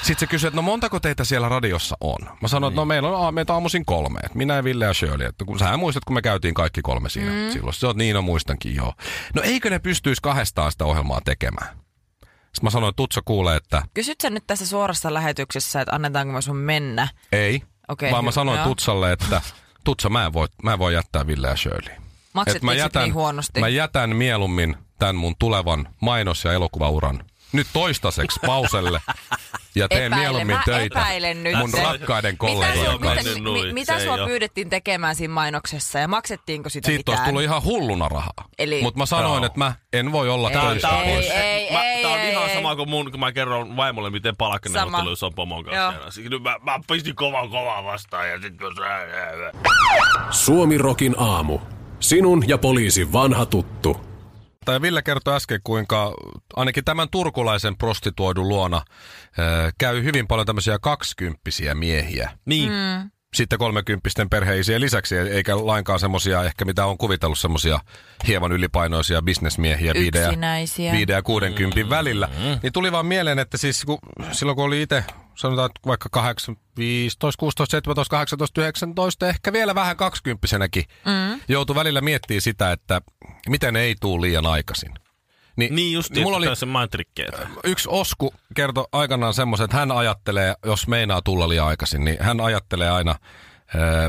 Sitten 0.01 0.19
se 0.19 0.27
kysyi, 0.27 0.47
että 0.47 0.55
no 0.55 0.61
montako 0.61 0.99
teitä 0.99 1.23
siellä 1.23 1.49
radiossa 1.49 1.97
on? 2.01 2.17
Mä 2.41 2.47
sanoin, 2.47 2.71
että 2.71 2.81
no 2.81 2.85
meillä 2.85 3.09
on 3.09 3.33
meitä 3.33 3.53
aamuisin 3.53 3.85
kolme. 3.85 4.19
Että 4.23 4.37
minä 4.37 4.53
ja 4.55 4.63
Ville 4.63 4.85
ja 4.85 4.93
Shirley. 4.93 5.27
Että 5.27 5.45
kun 5.45 5.59
sä 5.59 5.77
muistat, 5.77 6.05
kun 6.05 6.13
me 6.13 6.21
käytiin 6.21 6.53
kaikki 6.53 6.81
kolme 6.81 7.09
siinä 7.09 7.31
mm. 7.31 7.51
silloin. 7.51 7.73
Se 7.73 7.87
on 7.87 7.97
niin, 7.97 8.13
no 8.15 8.21
muistankin 8.21 8.75
joo. 8.75 8.93
No 9.35 9.41
eikö 9.41 9.69
ne 9.69 9.79
pystyisi 9.79 10.21
kahdestaan 10.21 10.71
sitä 10.71 10.85
ohjelmaa 10.85 11.21
tekemään? 11.25 11.67
Sitten 12.25 12.63
mä 12.63 12.69
sanoin, 12.69 12.89
että 12.89 12.97
Tutsa 12.97 13.21
kuulee, 13.25 13.55
että 13.55 13.83
Kysyt 13.93 14.21
sä 14.21 14.29
nyt 14.29 14.47
tässä 14.47 14.65
suorassa 14.67 15.13
lähetyksessä, 15.13 15.81
että 15.81 15.95
annetaanko 15.95 16.33
mä 16.33 16.41
sun 16.41 16.57
mennä? 16.57 17.07
ei. 17.31 17.61
Okei, 17.87 18.11
vaan 18.11 18.23
mä 18.23 18.27
hyvä, 18.27 18.35
sanoin 18.35 18.57
joo. 18.59 18.67
Tutsalle, 18.67 19.11
että 19.11 19.41
Tutsa, 19.83 20.09
mä 20.09 20.25
en 20.25 20.33
voi, 20.33 20.47
mä 20.63 20.73
en 20.73 20.79
voi 20.79 20.93
jättää 20.93 21.27
Ville 21.27 21.47
ja 21.47 21.55
Shirley. 21.55 21.95
Et 22.31 22.33
Maksettiin 22.35 22.81
sit 22.83 22.93
niin 22.95 23.13
huonosti. 23.13 23.59
mä 23.59 23.67
jätän 23.67 24.15
mieluummin 24.15 24.75
tämän 24.99 25.15
mun 25.15 25.35
tulevan 25.39 25.87
mainos- 26.01 26.45
ja 26.45 26.53
elokuvauran 26.53 27.23
nyt 27.51 27.67
toistaiseksi 27.73 28.39
pauselle 28.45 29.01
ja 29.75 29.87
teen 29.89 30.03
Epäile, 30.03 30.15
mieluummin 30.21 30.55
mä 30.55 30.61
töitä 30.65 30.99
epäilen 30.99 31.43
nyt 31.43 31.57
mun 31.57 31.71
se. 31.71 31.83
rakkaiden 31.83 32.33
Mitä, 32.33 32.37
kollegojen 32.37 32.85
sua- 32.85 32.93
mitä, 32.93 33.05
kanssa. 33.05 33.23
mennyt 33.23 33.43
mi, 33.43 33.49
nuin, 33.49 33.73
mitä 33.73 33.99
se 33.99 34.05
sua 34.05 34.17
ei 34.17 34.25
pyydettiin 34.25 34.69
tekemään 34.69 35.15
siinä 35.15 35.33
mainoksessa 35.33 35.99
ja 35.99 36.07
maksettiinko 36.07 36.69
sitä 36.69 36.85
Siitä 36.85 36.99
mitään? 36.99 37.17
olisi 37.17 37.29
tullut 37.29 37.43
ihan 37.43 37.63
hulluna 37.63 38.09
rahaa. 38.09 38.45
Eli- 38.59 38.81
Mutta 38.81 38.97
mä 38.97 39.05
sanoin, 39.05 39.35
Joo. 39.41 39.45
että 39.45 39.59
mä 39.59 39.73
en 39.93 40.11
voi 40.11 40.29
olla 40.29 40.49
Ei, 40.51 40.57
töissä 40.57 40.89
ei, 40.89 41.13
pois. 41.13 41.29
ei, 41.29 41.71
mä, 41.73 41.83
ei, 41.83 42.01
tää 42.03 42.11
on 42.11 42.19
ei, 42.19 42.31
ihan 42.31 42.49
ei. 42.49 42.55
sama 42.55 42.75
kuin 42.75 42.89
mun, 42.89 43.11
kun 43.11 43.19
mä 43.19 43.31
kerron 43.31 43.77
vaimolle, 43.77 44.09
miten 44.09 44.35
palkkaneuvotteluissa 44.37 45.25
on 45.25 45.33
pomon 45.35 45.65
Joo. 45.65 45.91
kanssa. 45.91 46.21
kerran. 46.21 46.31
Nyt 46.31 46.43
mä, 46.43 46.55
mä 46.61 46.79
pistin 46.87 47.15
kovaa 47.15 47.47
kovaa 47.47 47.83
vastaan 47.83 48.29
ja 48.29 48.41
sit 48.41 48.57
kun 48.57 48.73
Suomi 50.31 50.77
Rokin 50.77 51.15
aamu. 51.17 51.59
Sinun 52.01 52.43
ja 52.47 52.57
poliisin 52.57 53.13
vanha 53.13 53.45
tuttu. 53.45 54.01
Tai 54.65 54.81
Ville 54.81 55.01
kertoi 55.01 55.35
äsken, 55.35 55.59
kuinka 55.63 56.13
ainakin 56.55 56.85
tämän 56.85 57.07
turkulaisen 57.11 57.77
prostituoidun 57.77 58.49
luona 58.49 58.77
äh, 58.77 59.73
käy 59.77 60.03
hyvin 60.03 60.27
paljon 60.27 60.45
tämmöisiä 60.45 60.79
kaksikymppisiä 60.79 61.75
miehiä. 61.75 62.31
Niin. 62.45 62.69
Mm. 62.69 63.09
Sitten 63.33 63.59
kolmekymppisten 63.59 64.29
perheisiä 64.29 64.79
lisäksi, 64.79 65.17
eikä 65.17 65.65
lainkaan 65.65 65.99
semmoisia 65.99 66.43
ehkä 66.43 66.65
mitä 66.65 66.85
on 66.85 66.97
kuvitellut 66.97 67.39
semmoisia 67.39 67.79
hieman 68.27 68.51
ylipainoisia 68.51 69.21
bisnesmiehiä 69.21 69.93
viiden 69.93 70.21
ja, 70.21 70.91
viiden 70.91 71.13
ja 71.13 71.21
kuudenkympin 71.21 71.89
välillä. 71.89 72.29
Niin 72.63 72.73
tuli 72.73 72.91
vaan 72.91 73.05
mieleen, 73.05 73.39
että 73.39 73.57
siis 73.57 73.85
kun, 73.85 73.97
silloin 74.31 74.55
kun 74.55 74.65
oli 74.65 74.81
itse 74.81 75.03
sanotaan 75.41 75.65
että 75.65 75.79
vaikka 75.85 76.09
8, 76.09 76.57
15, 76.77 77.39
16, 77.39 77.71
17, 77.71 78.11
18, 78.11 78.61
19, 78.61 79.27
ehkä 79.27 79.53
vielä 79.53 79.75
vähän 79.75 79.97
kaksikymppisenäkin, 79.97 80.83
mm. 81.05 81.41
joutui 81.47 81.75
välillä 81.75 82.01
miettimään 82.01 82.41
sitä, 82.41 82.71
että 82.71 83.01
miten 83.49 83.75
ei 83.75 83.95
tuu 84.01 84.21
liian 84.21 84.45
aikaisin. 84.45 84.91
Niin 85.55 85.93
just, 85.93 86.11
mulla 86.23 86.37
oli 86.37 86.55
se 86.55 86.65
yksi 87.63 87.89
Osku 87.91 88.33
kertoi 88.55 88.85
aikanaan 88.91 89.33
semmoisen, 89.33 89.65
että 89.65 89.77
hän 89.77 89.91
ajattelee, 89.91 90.55
jos 90.65 90.87
meinaa 90.87 91.21
tulla 91.21 91.49
liian 91.49 91.67
aikaisin, 91.67 92.05
niin 92.05 92.17
hän 92.19 92.41
ajattelee 92.41 92.89
aina 92.89 93.11
äh, 93.11 93.17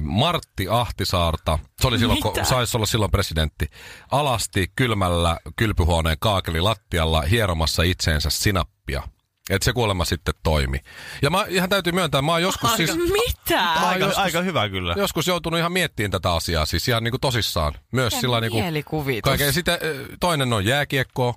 Martti 0.03 0.67
Ahtisaarta, 0.71 1.59
se 1.81 1.89
oli 1.89 1.99
silloin, 1.99 2.21
kun 2.23 2.33
Mitä? 2.33 2.45
saisi 2.45 2.77
olla 2.77 2.87
silloin 2.87 3.11
presidentti, 3.11 3.69
alasti 4.11 4.73
kylmällä 4.77 5.39
kylpyhuoneen 5.57 6.17
kaakeli 6.21 6.61
lattialla 6.61 7.23
hieromassa 7.23 7.83
itseensä 7.83 8.31
sinappia. 8.31 9.03
Että 9.51 9.65
se 9.65 9.73
kuulemma 9.73 10.05
sitten 10.05 10.35
toimi. 10.43 10.79
Ja 11.23 11.31
mä 11.31 11.45
ihan 11.49 11.69
täytyy 11.69 11.93
myöntää, 11.93 12.23
mä 12.23 12.33
oon 12.33 12.43
joskus 12.43 12.77
siis... 12.77 12.91
Mitä? 12.97 13.63
Mä 13.63 13.81
oon 13.81 13.89
Aika, 13.89 14.05
joskus- 14.05 14.19
aika 14.19 14.43
hyvä 14.43 14.69
kyllä. 14.69 14.95
Joskus 14.97 15.27
joutunut 15.27 15.59
ihan 15.59 15.73
miettimään 15.73 16.11
tätä 16.11 16.33
asiaa, 16.33 16.67
siis 16.67 16.89
ihan 16.89 17.05
niinku 17.05 17.19
tosissaan. 17.19 17.75
Myös 17.93 18.21
sillä 18.21 18.41
niinku... 18.41 18.59
Kaiken. 19.23 19.53
Sitten 19.53 19.79
toinen 20.21 20.53
on 20.53 20.65
jääkiekko, 20.65 21.35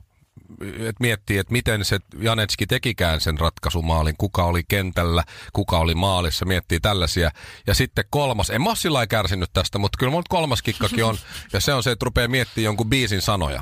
että 0.61 0.99
miettii, 0.99 1.37
että 1.37 1.51
miten 1.51 1.85
se 1.85 1.99
Janetski 2.19 2.67
tekikään 2.67 3.21
sen 3.21 3.39
ratkaisumaalin, 3.39 4.15
kuka 4.17 4.43
oli 4.43 4.63
kentällä, 4.67 5.23
kuka 5.53 5.77
oli 5.79 5.95
maalissa, 5.95 6.45
miettii 6.45 6.79
tällaisia. 6.79 7.31
Ja 7.67 7.73
sitten 7.73 8.05
kolmas, 8.09 8.49
en 8.49 8.61
mä 8.61 8.69
ole 8.69 8.75
sillä 8.75 9.07
kärsinyt 9.07 9.49
tästä, 9.53 9.77
mutta 9.79 9.97
kyllä 9.97 10.17
nyt 10.17 10.27
kolmas 10.29 10.61
kikkakin 10.61 11.05
on, 11.05 11.17
ja 11.53 11.59
se 11.59 11.73
on 11.73 11.83
se, 11.83 11.91
että 11.91 12.05
rupeaa 12.05 12.27
miettimään 12.27 12.65
jonkun 12.65 12.89
biisin 12.89 13.21
sanoja. 13.21 13.61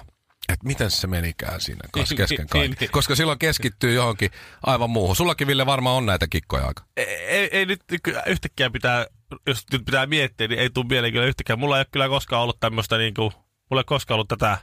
Että 0.50 0.68
miten 0.68 0.92
se 0.92 1.08
menikään 1.08 1.62
siinä 1.62 1.82
kesken 1.96 2.26
Niin, 2.30 2.48
kaiken. 2.48 2.76
niin. 2.80 2.92
Koska 2.92 3.16
silloin 3.16 3.40
keskittyy 3.40 3.94
johonkin 3.94 4.32
aivan 4.66 4.90
muuhun. 4.90 5.16
Sullakin 5.16 5.48
Ville 5.48 5.66
varmaan 5.66 5.96
on 5.96 6.06
näitä 6.06 6.28
kikkoja 6.30 6.68
aika. 6.68 6.84
Ei, 6.98 7.06
ei, 7.06 7.50
ei 7.52 7.66
nyt 7.66 7.82
yhtäkkiä 8.26 8.70
pitää, 8.70 9.06
jos 9.48 9.64
nyt 9.72 9.86
pitää 9.86 10.06
miettiä, 10.06 10.48
niin 10.48 10.60
ei 10.60 10.70
tule 10.70 10.86
mieleen 10.90 11.14
kyllä 11.14 11.26
yhtäkään. 11.26 11.60
Mulla 11.60 11.78
ei 11.78 11.80
ole 11.80 11.88
kyllä 11.92 12.10
koskaan 12.10 12.42
ollut 12.42 12.60
tämmöistä 12.60 12.98
niinku, 12.98 13.34
mulla 13.70 13.80
ei 13.80 13.86
koskaan 13.86 14.16
ollut 14.16 14.28
tätä 14.28 14.58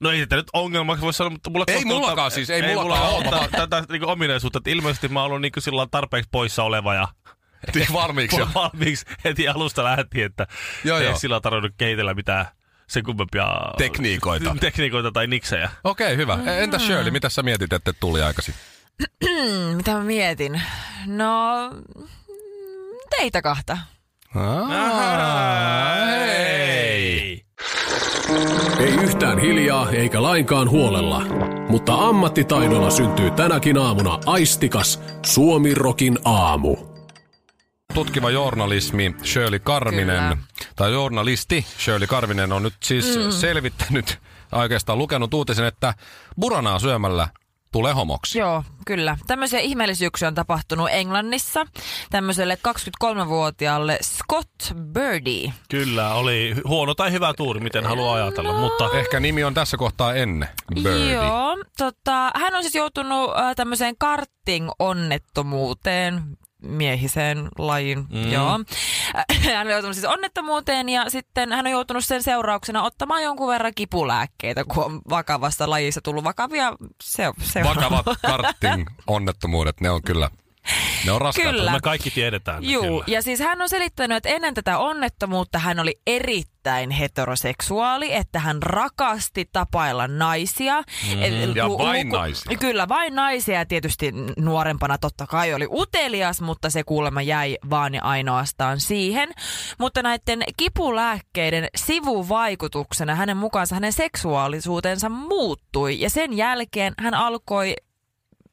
No 0.00 0.10
ei 0.10 0.20
tätä 0.20 0.36
nyt 0.36 0.50
ongelmaksi 0.52 1.02
voi 1.02 1.12
sanoa, 1.12 1.30
mutta 1.30 1.50
mulla 1.50 1.64
Ei 1.68 1.84
mullakaan 1.84 2.30
siis, 2.30 2.50
ei 2.50 2.62
mulla 2.62 2.82
mullakaan 2.82 3.08
ole 3.14 3.28
ole. 3.28 3.48
tätä, 3.48 3.66
tätä 3.66 3.84
niinku 3.92 4.08
ominaisuutta, 4.10 4.58
että 4.58 4.70
ilmeisesti 4.70 5.08
mä 5.08 5.20
oon 5.20 5.26
ollut 5.26 5.40
niinku 5.40 5.60
sillä 5.60 5.86
tarpeeksi 5.90 6.28
poissa 6.32 6.62
oleva 6.64 6.94
ja 6.94 7.08
Niin 7.74 7.86
valmiiksi 7.92 8.38
jo. 8.38 8.48
valmiiksi 8.54 9.06
heti 9.24 9.48
alusta 9.48 9.84
lähtien, 9.84 10.26
että 10.26 10.46
Joo, 10.84 10.98
ei 10.98 11.04
joo. 11.04 11.18
sillä 11.18 11.40
tarvinnut 11.40 11.72
kehitellä 11.78 12.14
mitään 12.14 12.46
sen 12.90 13.04
kummempia 13.04 13.46
Tekniikoita. 13.78 14.56
tekniikoita 14.60 15.12
tai 15.12 15.26
niksejä. 15.26 15.70
Okei, 15.84 16.16
hyvä. 16.16 16.38
Entäs 16.46 16.86
Shirley, 16.86 17.10
mitä 17.10 17.28
sä 17.28 17.42
mietit, 17.42 17.72
että 17.72 17.92
tuli 17.92 18.22
aikaisin? 18.22 18.54
Hmm, 19.24 19.76
mitä 19.76 19.92
mä 19.92 20.00
mietin? 20.00 20.62
No, 21.06 21.70
teitä 23.18 23.42
kahta. 23.42 23.78
Hei! 26.10 27.44
Ei 28.78 28.94
yhtään 29.02 29.38
hiljaa 29.38 29.90
eikä 29.90 30.22
lainkaan 30.22 30.70
huolella, 30.70 31.22
mutta 31.68 31.94
ammattitaidolla 31.94 32.90
syntyy 32.90 33.30
tänäkin 33.30 33.78
aamuna 33.78 34.18
aistikas 34.26 35.00
Suomi 35.26 35.74
Rokin 35.74 36.18
aamu. 36.24 36.89
Tutkiva 37.94 38.30
journalismi 38.30 39.14
Shirley 39.24 39.58
Karvinen, 39.58 40.22
Kyllä. 40.22 40.36
tai 40.76 40.92
journalisti 40.92 41.66
Shirley 41.78 42.06
Karvinen 42.06 42.52
on 42.52 42.62
nyt 42.62 42.74
siis 42.82 43.16
mm. 43.16 43.30
selvittänyt, 43.30 44.18
oikeastaan 44.52 44.98
lukenut 44.98 45.34
uutisen, 45.34 45.64
että 45.64 45.94
buranaa 46.40 46.78
syömällä 46.78 47.28
tulee 47.72 47.92
homoksi. 47.92 48.38
Joo, 48.38 48.64
kyllä. 48.86 49.16
Tämmöisiä 49.26 49.60
ihmeellisyyksiä 49.60 50.28
on 50.28 50.34
tapahtunut 50.34 50.88
Englannissa 50.90 51.66
tämmöiselle 52.10 52.58
23-vuotiaalle 53.04 53.98
Scott 54.02 54.50
Birdie. 54.92 55.52
Kyllä, 55.70 56.14
oli 56.14 56.54
huono 56.66 56.94
tai 56.94 57.12
hyvä 57.12 57.34
tuuri, 57.34 57.60
miten 57.60 57.86
haluaa 57.86 58.14
ajatella, 58.14 58.60
mutta 58.60 58.90
Ehkä 58.94 59.20
nimi 59.20 59.44
on 59.44 59.54
tässä 59.54 59.76
kohtaa 59.76 60.14
ennen 60.14 60.48
Birdie. 60.74 61.12
Joo, 61.12 61.56
tota, 61.78 62.30
hän 62.34 62.54
on 62.54 62.62
siis 62.62 62.74
joutunut 62.74 63.30
äh, 63.38 63.54
tämmöiseen 63.56 63.94
karting-onnettomuuteen, 63.98 66.22
miehiseen 66.62 67.48
lajin, 67.58 68.06
mm. 68.10 68.32
joo. 68.32 68.60
Äh, 69.16 69.24
Hän 69.54 69.66
on 69.66 69.72
joutunut 69.72 69.94
siis 69.96 70.06
onnettomuuteen 70.06 70.88
ja 70.88 71.10
sitten 71.10 71.52
hän 71.52 71.66
on 71.66 71.72
joutunut 71.72 72.04
sen 72.04 72.22
seurauksena 72.22 72.82
ottamaan 72.82 73.22
jonkun 73.22 73.48
verran 73.48 73.72
kipulääkkeitä, 73.74 74.64
kun 74.64 74.84
on 74.84 75.00
vakavasta 75.10 75.70
lajissa 75.70 76.00
tullut 76.00 76.24
vakavia 76.24 76.72
se, 77.02 77.32
se 77.42 77.64
Vakavat 77.64 78.06
karting-onnettomuudet, 78.26 79.80
ne 79.80 79.90
on 79.90 80.02
kyllä, 80.02 80.30
ne 81.04 81.12
on 81.12 81.20
raskaita. 81.20 81.50
Kyllä. 81.50 81.72
me 81.72 81.80
kaikki 81.82 82.10
tiedetään. 82.10 82.64
Juu, 82.64 82.82
kyllä. 82.82 83.04
ja 83.06 83.22
siis 83.22 83.40
hän 83.40 83.62
on 83.62 83.68
selittänyt, 83.68 84.16
että 84.16 84.28
ennen 84.28 84.54
tätä 84.54 84.78
onnettomuutta 84.78 85.58
hän 85.58 85.78
oli 85.80 86.00
erittäin 86.06 86.90
heteroseksuaali, 86.90 88.14
että 88.14 88.38
hän 88.38 88.62
rakasti 88.62 89.48
tapailla 89.52 90.08
naisia. 90.08 90.80
Mm-hmm. 90.80 91.56
Ja 91.56 91.68
vain 91.68 92.08
naisia. 92.08 92.58
Kyllä, 92.58 92.88
vain 92.88 93.14
naisia 93.14 93.58
ja 93.58 93.66
tietysti 93.66 94.12
nuorempana 94.36 94.98
totta 94.98 95.26
kai 95.26 95.54
oli 95.54 95.66
utelias, 95.70 96.40
mutta 96.40 96.70
se 96.70 96.82
kuulemma 96.82 97.22
jäi 97.22 97.58
vaan 97.70 97.94
ja 97.94 98.02
ainoastaan 98.02 98.80
siihen. 98.80 99.28
Mutta 99.78 100.02
näiden 100.02 100.42
kipulääkkeiden 100.56 101.68
sivuvaikutuksena 101.76 103.14
hänen 103.14 103.36
mukaansa 103.36 103.74
hänen 103.74 103.92
seksuaalisuutensa 103.92 105.08
muuttui 105.08 106.00
ja 106.00 106.10
sen 106.10 106.32
jälkeen 106.32 106.94
hän 106.98 107.14
alkoi 107.14 107.74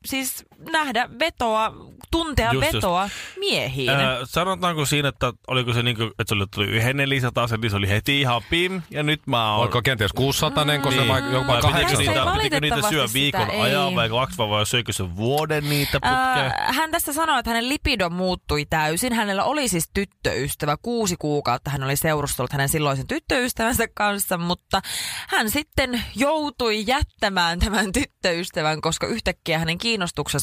siis 0.08 0.46
nähdä 0.72 1.10
vetoa, 1.20 1.74
tuntea 2.12 2.54
Just, 2.54 2.66
just. 2.66 2.76
vetoa 2.76 3.10
miehiin. 3.40 3.90
Ää, 3.90 4.18
sanotaanko 4.24 4.86
siinä, 4.86 5.10
että 5.10 5.34
oliko 5.48 5.74
se 5.74 5.84
niinku, 5.84 6.04
että 6.04 6.24
se 6.28 6.36
oli 6.36 6.46
tuli 6.56 6.66
yhden 6.68 6.98
400, 6.98 7.48
niin 7.62 7.70
se 7.72 7.76
oli 7.76 7.90
heti 7.90 8.22
ihan 8.22 8.42
pim, 8.50 8.82
ja 8.92 9.04
nyt 9.04 9.28
mä 9.28 9.52
oon... 9.54 9.62
Oliko 9.62 9.82
kenties 9.82 10.14
600, 10.14 10.66
kun 10.84 10.92
se 10.92 10.98
Niin. 10.98 11.08
vai, 11.08 11.34
jopa 11.34 11.48
Vai 11.48 11.62
pitikö 11.62 11.82
Tässä 11.82 11.92
ei 12.02 12.08
niitä, 12.08 12.14
800? 12.24 12.34
pitikö 12.38 12.60
niitä 12.62 12.90
syö 12.90 13.06
viikon 13.14 13.42
sitä 13.50 13.64
ajan 13.64 13.90
ei. 13.90 13.96
vai 13.96 14.10
kaksi 14.10 14.38
vai 14.38 14.66
söikö 14.66 14.94
se 14.94 15.16
vuoden 15.16 15.70
niitä 15.70 16.00
putkeen? 16.00 16.52
Hän 16.76 16.92
tästä 16.92 17.14
sanoi, 17.14 17.40
että 17.40 17.50
hänen 17.52 17.70
lipido 17.70 18.10
muuttui 18.10 18.66
täysin. 18.66 19.14
Hänellä 19.14 19.44
oli 19.44 19.68
siis 19.68 19.90
tyttöystävä. 19.94 20.78
Kuusi 20.82 21.16
kuukautta 21.20 21.70
hän 21.72 21.84
oli 21.84 21.96
seurustellut 21.96 22.52
hänen 22.54 22.70
silloisen 22.70 23.08
tyttöystävänsä 23.08 23.88
kanssa, 23.94 24.38
mutta 24.38 24.82
hän 25.28 25.50
sitten 25.50 26.04
joutui 26.16 26.84
jättämään 26.88 27.60
tämän 27.60 27.92
tyttöystävän, 27.92 28.82
koska 28.82 29.08
yhtäkkiä 29.08 29.60
hänen 29.60 29.78
kiinnostuksensa 29.78 29.97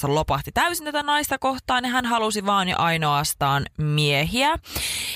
lopahti 0.07 0.53
täysin 0.53 0.85
tätä 0.85 1.03
naista 1.03 1.39
kohtaan 1.39 1.85
ja 1.85 1.91
hän 1.91 2.07
halusi 2.07 2.47
vaan 2.47 2.69
ja 2.69 2.77
ainoastaan 2.77 3.67
miehiä. 3.79 4.57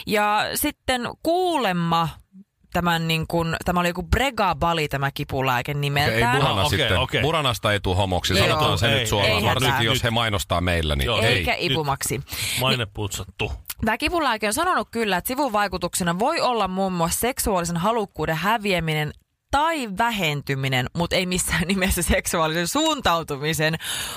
Ja 0.07 0.40
sitten 0.54 1.02
kuulemma 1.23 2.09
tämän 2.73 3.09
niin 3.09 3.26
kuin, 3.26 3.57
tämä 3.64 3.80
oli 3.80 3.88
joku 3.88 4.02
Bregabali 4.02 4.88
tämä 4.88 5.11
kipulääke 5.11 5.73
Okei, 5.73 5.80
nimeltään. 5.80 6.35
ei 6.37 6.40
burana 6.40 6.61
No, 6.61 6.66
okei, 6.66 6.78
sitten. 6.78 6.99
okei. 6.99 7.23
Buranasta 7.23 7.73
ei 7.73 7.80
tule 7.80 7.97
homoksi, 7.97 8.35
Joo. 8.38 8.47
sanotaan 8.49 8.78
se 8.78 8.92
Ei, 8.92 8.99
nyt 8.99 9.09
suoraan. 9.09 9.33
ei 9.38 9.45
Varsinkin 9.45 9.71
hätää. 9.71 9.83
jos 9.83 10.04
he 10.04 10.11
mainostaa 10.11 10.61
meillä, 10.61 10.97
niin 10.97 11.07
Joo. 11.07 11.21
ei. 11.21 11.26
Eikä 11.26 11.54
ipumaksi. 11.59 12.21
Maine 12.61 12.87
putsattu. 12.87 13.52
Tämä 13.85 13.99
kipulääke 13.99 14.47
on 14.47 14.54
sanonut 14.54 14.88
kyllä, 14.90 15.16
että 15.16 15.28
sivuvaikutuksena 15.28 16.18
voi 16.18 16.40
olla 16.40 16.68
muun 16.68 16.92
muassa 16.92 17.21
seksuaalisen 17.21 17.76
halukkuuden 17.76 18.37
häviäminen 18.37 19.12
tai 19.50 19.88
vähentyminen, 19.98 20.86
mutta 20.96 21.16
ei 21.16 21.26
missään 21.26 21.68
nimessä 21.68 22.02
seksuaalisen 22.02 22.68
suuntautumisen 22.68 23.74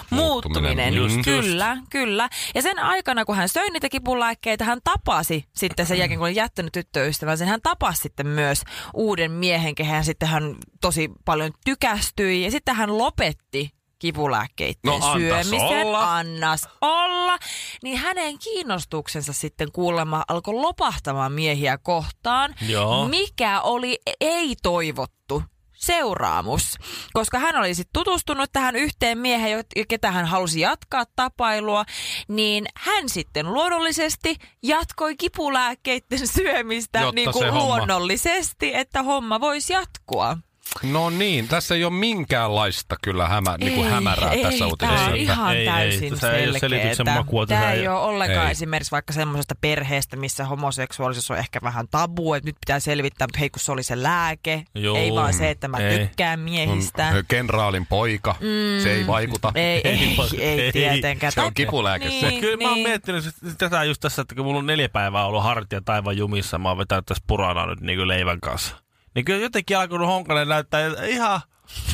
Muuttuminen. 0.10 0.64
muuttuminen. 0.64 0.94
Just, 0.94 1.16
just. 1.16 1.26
kyllä, 1.26 1.78
kyllä. 1.90 2.30
Ja 2.56 2.62
sen 2.62 2.80
aikana, 2.80 3.26
kun 3.26 3.36
hän 3.36 3.50
söi 3.50 3.70
niitä 3.70 3.90
kipulääkkeitä, 3.90 4.66
hän 4.66 4.80
tapasi 4.84 5.46
sitten 5.56 5.86
sen 5.86 5.98
jälkeen, 5.98 6.20
kun 6.20 6.28
oli 6.28 6.36
jättänyt 6.36 6.74
tyttöystävänsä, 6.74 7.46
hän 7.46 7.62
tapasi 7.64 8.02
sitten 8.02 8.28
myös 8.28 8.64
uuden 8.94 9.32
miehen, 9.32 9.76
kehen 9.76 10.04
sitten 10.04 10.30
hän 10.30 10.56
tosi 10.82 11.10
paljon 11.26 11.52
tykästyi. 11.66 12.44
Ja 12.44 12.52
sitten 12.52 12.76
hän 12.76 12.98
lopetti 12.98 13.81
kipulääkkeiden 14.02 14.80
No, 14.86 15.00
syömisen, 15.14 15.62
olla. 15.88 16.16
annas 16.18 16.68
olla, 16.82 17.38
niin 17.84 17.98
hänen 17.98 18.40
kiinnostuksensa 18.40 19.34
sitten 19.34 19.72
kuulemma 19.72 20.24
alkoi 20.28 20.54
lopahtamaan 20.54 21.32
miehiä 21.32 21.78
kohtaan, 21.78 22.56
Joo. 22.68 23.08
mikä 23.08 23.62
oli 23.62 24.00
ei-toivottu 24.22 25.44
seuraamus, 25.76 26.76
koska 27.14 27.40
hän 27.40 27.56
oli 27.56 27.76
sitten 27.76 27.94
tutustunut 27.94 28.50
tähän 28.54 28.76
yhteen 28.76 29.18
miehen, 29.18 29.52
jo- 29.52 29.84
ketä 29.88 30.12
hän 30.12 30.26
halusi 30.26 30.60
jatkaa 30.60 31.04
tapailua, 31.16 31.86
niin 32.28 32.66
hän 32.76 33.10
sitten 33.10 33.54
luonnollisesti 33.54 34.36
jatkoi 34.64 35.16
kipulääkkeiden 35.18 36.28
syömistä 36.28 37.00
Jotta 37.00 37.16
niin 37.16 37.32
kuin 37.32 37.46
homma- 37.54 37.60
luonnollisesti, 37.66 38.76
että 38.76 39.04
homma 39.04 39.40
voisi 39.42 39.74
jatkua. 39.74 40.38
No 40.84 41.10
niin, 41.10 41.48
tässä 41.48 41.76
ei 41.76 41.84
ole 41.86 41.94
minkäänlaista 41.94 42.96
kyllä 43.04 43.28
hämä, 43.28 43.58
niin 43.58 43.74
kuin 43.74 43.86
Ei, 43.88 43.94
hämärää 43.94 44.32
ei, 44.32 44.44
tässä 44.44 44.68
uutisessa. 44.68 44.96
Tämä 44.98 45.08
on 45.10 45.16
Ei, 45.16 45.22
ihan 45.24 45.54
ei, 45.56 45.60
ei. 45.60 45.66
täysin 45.66 46.10
Tässä 46.10 46.32
ei 46.32 46.50
ole 46.50 46.60
selityksen 46.60 46.96
selkeetä. 46.96 47.20
makua, 47.20 47.46
Tämä 47.46 47.60
tässä 47.60 47.74
ei 47.74 47.80
ei- 47.82 47.88
ole 47.88 48.00
ollenkaan 48.00 48.46
ei. 48.46 48.52
esimerkiksi 48.52 48.92
vaikka 48.92 49.14
semmoisesta 49.14 49.56
perheestä, 49.62 50.18
missä 50.18 50.46
homoseksuaalisuus 50.46 51.32
on 51.32 51.38
ehkä 51.38 51.60
vähän 51.64 51.88
tabu, 51.92 52.34
että 52.34 52.48
nyt 52.50 52.56
pitää 52.66 52.80
selvittää, 52.80 53.28
mutta 53.28 53.40
hei 53.40 53.50
kun 53.50 53.60
se 53.60 53.72
oli 53.72 53.84
se 53.84 54.04
lääke, 54.04 54.64
Joo. 54.76 54.98
ei 54.98 55.12
vaan 55.12 55.34
se, 55.34 55.50
että 55.50 55.68
mä 55.68 55.78
Ei. 55.78 56.00
tykkään 56.00 56.40
miehistä. 56.40 57.08
On 57.18 57.24
kenraalin 57.28 57.86
poika, 57.86 58.36
mm. 58.40 58.84
se 58.84 58.92
ei 58.94 59.08
vaikuta. 59.08 59.52
Ei, 59.56 59.82
ei, 59.84 60.18
Ei, 60.38 60.42
ei, 60.42 60.62
ei. 60.62 60.72
tietenkään. 60.72 61.32
Se 61.32 61.42
on 61.42 61.54
kipulääke 61.54 62.10
se. 62.10 62.30
Niin, 62.30 62.42
Kyllä 62.42 62.58
mä 62.58 62.68
oon 62.70 62.74
niin. 62.76 62.88
miettinyt 62.88 63.24
tätä 63.58 63.84
just 63.84 64.02
tässä, 64.02 64.22
että 64.22 64.36
kun 64.36 64.46
mulla 64.46 64.60
on 64.60 64.66
neljä 64.66 64.90
päivää 64.90 65.26
ollut 65.26 65.44
hartia 65.44 65.82
taivaan 65.86 66.18
jumissa, 66.18 66.58
mä 66.58 66.70
oon 66.70 66.78
vetänyt 66.78 67.06
tässä 67.06 67.24
puranaa 67.28 67.66
nyt 67.66 67.82
niin 67.82 67.98
kuin 67.98 68.08
leivän 68.08 68.40
kanssa. 68.40 68.76
Niin 69.16 69.26
kyllä 69.26 69.40
jotenkin 69.40 69.78
alkanut 69.78 70.08
Honkanen 70.08 70.48
näyttää 70.48 70.86
että 70.86 71.06
ihan, 71.06 71.42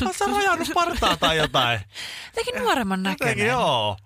on 0.06 0.14
se 0.14 0.24
rajannut 0.26 0.68
partaa 0.74 1.16
tai 1.16 1.36
jotain. 1.36 1.80
Jotenkin 2.36 2.62
nuoremman 2.62 3.02
näköinen. 3.02 3.30
Jotenkin 3.30 3.46
joo. 3.46 3.96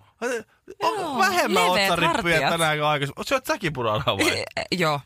Joo, 0.81 1.11
On 1.11 1.17
vähemmän 1.19 1.63
otsarippuja 1.63 2.49
tänään 2.49 2.77
kuin 2.77 2.87
aikaisemmin. 2.87 3.25
Syöt 3.25 3.45
säkin 3.45 3.73
puranaa 3.73 4.17
vai? 4.17 4.43
Eh, 4.57 4.65
Joo. 4.71 5.01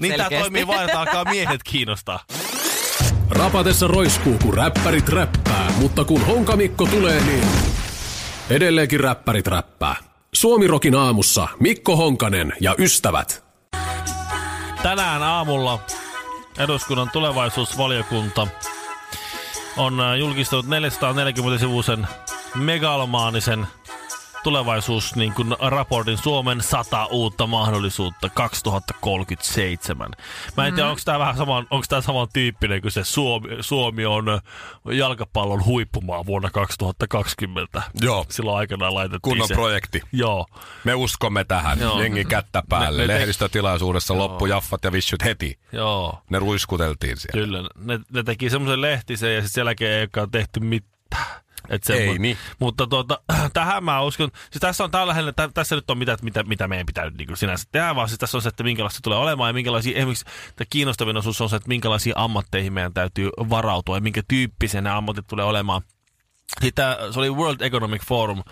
Niin 0.00 0.14
tää 0.14 0.24
selkeästi. 0.24 0.42
toimii 0.42 0.66
vain, 0.66 0.84
että 0.84 1.00
alkaa 1.00 1.24
miehet 1.24 1.62
kiinnostaa. 1.62 2.24
Rapatessa 3.30 3.86
roiskuu, 3.86 4.38
kun 4.42 4.54
räppärit 4.54 5.08
räppää, 5.08 5.70
mutta 5.76 6.04
kun 6.04 6.26
Honkamikko 6.26 6.86
tulee, 6.86 7.20
niin 7.24 7.44
edelleenkin 8.50 9.00
räppärit 9.00 9.46
räppää. 9.46 9.96
Suomirokin 10.34 10.94
aamussa 10.94 11.48
Mikko 11.60 11.96
Honkanen 11.96 12.52
ja 12.60 12.74
ystävät. 12.78 13.44
Tänään 14.82 15.22
aamulla 15.22 15.80
eduskunnan 16.58 17.10
tulevaisuusvaliokunta 17.10 18.46
on 19.76 20.00
äh, 20.00 20.14
julkistanut 20.14 20.66
440-sivuisen 20.66 22.06
megalomaanisen 22.54 23.66
tulevaisuus 24.42 25.16
niin 25.16 25.32
kuin 25.32 25.56
raportin 25.60 26.18
Suomen 26.18 26.62
100 26.62 27.06
uutta 27.06 27.46
mahdollisuutta 27.46 28.28
2037. 28.34 30.10
Mä 30.56 30.66
en 30.66 30.74
tiedä, 30.74 30.88
onko 30.88 31.00
tämä 31.04 31.18
vähän 31.18 31.36
saman, 31.36 31.66
onko 31.70 31.86
tämä 31.88 32.00
saman 32.00 32.28
tyyppinen 32.32 32.82
kuin 32.82 32.92
se 32.92 33.04
Suomi, 33.04 33.48
Suomi 33.60 34.06
on 34.06 34.40
jalkapallon 34.92 35.64
huippumaa 35.64 36.26
vuonna 36.26 36.50
2020. 36.50 37.82
Joo. 38.00 38.26
Silloin 38.28 38.58
aikanaan 38.58 38.94
laitettiin 38.94 39.20
Kunnon 39.20 39.48
se. 39.48 39.54
projekti. 39.54 40.02
Joo. 40.12 40.46
Me 40.84 40.94
uskomme 40.94 41.44
tähän. 41.44 41.78
Joo. 41.80 42.00
Jengi 42.00 42.24
kättä 42.24 42.62
päälle. 42.68 43.02
Ne- 43.02 43.06
ne 43.06 43.14
Lehdistötilaisuudessa 43.14 44.18
loppu 44.18 44.46
jaffat 44.46 44.84
ja 44.84 44.92
vissyt 44.92 45.24
heti. 45.24 45.58
Joo. 45.72 46.22
Ne 46.30 46.38
ruiskuteltiin 46.38 47.16
siellä. 47.16 47.44
Kyllä, 47.44 47.68
ne, 47.76 48.00
ne 48.12 48.22
teki 48.22 48.50
semmoisen 48.50 48.80
lehtisen 48.80 49.34
ja 49.34 49.40
sitten 49.40 49.52
sen 49.54 49.60
jälkeen 49.62 49.92
ei 49.92 50.00
olekaan 50.00 50.30
tehty 50.30 50.60
mitään. 50.60 50.98
Et 51.68 51.82
semmo- 51.86 52.12
Ei 52.12 52.18
niin. 52.18 52.36
Mutta 52.58 52.86
tuota, 52.86 53.20
tähän 53.52 53.84
mä 53.84 54.02
uskon, 54.02 54.30
siis 54.50 54.60
tässä 54.60 54.84
on 54.84 54.90
tällä 54.90 55.32
tä, 55.36 55.48
tässä 55.54 55.74
nyt 55.76 55.90
on 55.90 55.98
mitä, 55.98 56.16
mitä, 56.22 56.42
mitä 56.42 56.68
meidän 56.68 56.86
pitää 56.86 57.04
nyt 57.04 57.16
niin 57.18 57.36
sinänsä 57.36 57.64
tehdä, 57.72 57.94
vaan 57.94 58.08
siis 58.08 58.18
tässä 58.18 58.38
on 58.38 58.42
se, 58.42 58.48
että 58.48 58.62
minkälaista 58.64 58.96
se 58.96 59.02
tulee 59.02 59.18
olemaan 59.18 59.48
ja 59.48 59.52
minkälaisia, 59.52 59.96
esimerkiksi 59.96 60.24
kiinnostavin 60.70 61.16
osuus 61.16 61.40
on 61.40 61.48
se, 61.50 61.56
että 61.56 61.68
minkälaisiin 61.68 62.16
ammatteihin 62.16 62.72
meidän 62.72 62.94
täytyy 62.94 63.30
varautua 63.50 63.96
ja 63.96 64.00
minkä 64.00 64.22
tyyppisiä 64.28 64.80
ne 64.80 64.90
ammatit 64.90 65.26
tulee 65.26 65.44
olemaan. 65.44 65.82
Sitä, 66.60 66.98
se 67.10 67.18
oli 67.18 67.30
World 67.30 67.60
Economic 67.60 68.02
Forum 68.06 68.42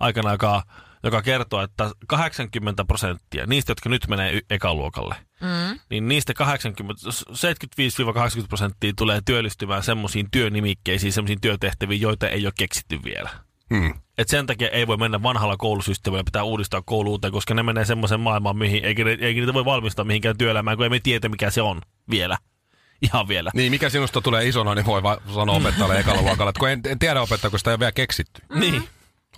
aikana, 0.00 0.32
joka, 0.32 0.62
joka 1.02 1.22
kertoo, 1.22 1.62
että 1.62 1.90
80 2.06 2.84
prosenttia 2.84 3.46
niistä, 3.46 3.70
jotka 3.70 3.88
nyt 3.88 4.08
menee 4.08 4.32
y- 4.32 4.40
ekaluokalle, 4.50 5.14
mm. 5.40 5.78
niin 5.90 6.08
niistä 6.08 6.34
80, 6.34 7.02
75-80 7.10 8.46
prosenttia 8.48 8.92
tulee 8.96 9.20
työllistymään 9.24 9.82
semmoisiin 9.82 10.28
työnimikkeisiin, 10.30 11.12
semmoisiin 11.12 11.40
työtehtäviin, 11.40 12.00
joita 12.00 12.28
ei 12.28 12.46
ole 12.46 12.52
keksitty 12.58 12.98
vielä. 13.04 13.30
Hmm. 13.74 13.94
Et 14.18 14.28
sen 14.28 14.46
takia 14.46 14.68
ei 14.68 14.86
voi 14.86 14.96
mennä 14.96 15.22
vanhalla 15.22 15.56
koulusysteemillä, 15.56 16.24
pitää 16.24 16.42
uudistaa 16.42 16.82
kouluuteen, 16.82 17.32
koska 17.32 17.54
ne 17.54 17.62
menee 17.62 17.84
semmoisen 17.84 18.20
maailmaan, 18.20 18.56
mihin 18.56 18.84
eikä, 18.84 19.04
ne- 19.04 19.18
eikä 19.20 19.40
niitä 19.40 19.54
voi 19.54 19.64
valmistaa 19.64 20.04
mihinkään 20.04 20.38
työelämään, 20.38 20.76
kun 20.76 20.86
emme 20.86 21.00
tiedä, 21.00 21.28
mikä 21.28 21.50
se 21.50 21.62
on 21.62 21.80
vielä. 22.10 22.38
Ihan 23.02 23.28
vielä. 23.28 23.50
Niin, 23.54 23.72
mikä 23.72 23.90
sinusta 23.90 24.20
tulee 24.20 24.48
isona, 24.48 24.74
niin 24.74 24.86
voi 24.86 25.02
va- 25.02 25.20
sanoa 25.34 25.56
opettajalle 25.56 25.98
ekalla 26.00 26.22
luokalla, 26.22 26.50
että 26.50 26.60
kun 26.60 26.68
en, 26.68 26.80
en 26.86 26.98
tiedä 26.98 27.22
opettaja, 27.22 27.50
kun 27.50 27.58
sitä 27.58 27.70
ei 27.70 27.72
ole 27.72 27.78
vielä 27.78 27.92
keksitty. 27.92 28.42
Niin. 28.54 28.88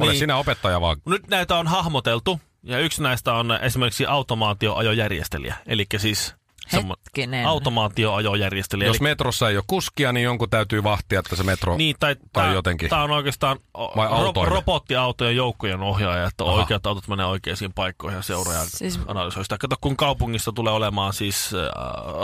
Ole 0.04 0.10
Niin. 0.10 0.18
sinä 0.18 0.36
opettaja 0.36 0.80
vaan. 0.80 0.96
Nyt 1.06 1.28
näitä 1.28 1.56
on 1.56 1.66
hahmoteltu, 1.66 2.40
ja 2.62 2.78
yksi 2.78 3.02
näistä 3.02 3.34
on 3.34 3.58
esimerkiksi 3.62 4.06
automaatioajojärjestelijä. 4.06 5.54
Eli 5.66 5.86
siis 5.96 6.34
Hetkinen. 6.72 7.46
automaatioajojärjestelijä. 7.46 8.88
Jos 8.88 8.96
Eli, 8.96 9.02
metrossa 9.02 9.48
ei 9.48 9.56
ole 9.56 9.64
kuskia, 9.66 10.12
niin 10.12 10.24
jonkun 10.24 10.50
täytyy 10.50 10.82
vahtia, 10.82 11.18
että 11.20 11.36
se 11.36 11.42
metro... 11.42 11.76
niin, 11.76 11.96
tai, 12.00 12.16
tai 12.32 12.44
tää- 12.44 12.52
jotenkin. 12.54 12.90
Tämä 12.90 13.02
on 13.02 13.10
oikeastaan 13.10 13.58
Vai 13.96 14.08
ro- 14.08 14.48
robottiautojen 14.48 15.36
joukkojen 15.36 15.80
ohjaaja, 15.80 16.26
että 16.26 16.44
Aha. 16.44 16.52
oikeat 16.52 16.86
autot 16.86 17.08
menee 17.08 17.26
oikeisiin 17.26 17.72
paikkoihin 17.72 18.16
ja 18.16 18.22
seuraa 18.22 18.64
Siis- 18.66 19.00
analysoi 19.06 19.44
sitä. 19.44 19.58
Kato, 19.58 19.76
kun 19.80 19.96
kaupungissa 19.96 20.52
tulee 20.52 20.72
olemaan 20.72 21.12
siis 21.12 21.50
äh, 21.54 21.60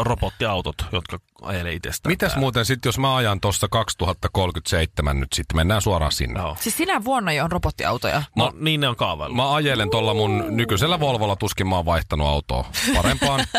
robottiautot, 0.01 0.75
jotka 0.93 1.19
ajelee 1.43 1.73
itsestään. 1.73 2.11
Mitäs 2.13 2.29
täällä. 2.31 2.41
muuten 2.41 2.65
sitten, 2.65 2.89
jos 2.89 2.99
mä 2.99 3.17
ajan 3.17 3.41
tuossa 3.41 3.69
2037 3.71 5.21
nyt 5.21 5.33
sitten, 5.33 5.57
mennään 5.57 5.83
suoraan 5.83 6.13
sinne. 6.13 6.41
Joo. 6.41 6.57
Siis 6.61 6.77
sinä 6.77 7.05
vuonna 7.05 7.33
jo 7.33 7.45
on 7.45 7.53
robottiautoja. 7.53 8.23
No, 8.37 8.53
niin 8.61 8.81
ne 8.81 8.89
on 8.89 8.97
kaavaillut. 8.97 9.37
Mä 9.37 9.55
ajelen 9.55 9.91
tuolla 9.91 10.15
mun 10.15 10.45
nykyisellä 10.49 11.01
Volvolla, 11.01 11.37
tuskin 11.37 11.67
mä 11.67 11.77
oon 11.77 11.85
vaihtanut 11.85 12.27
autoa 12.27 12.65
parempaan. 12.95 13.45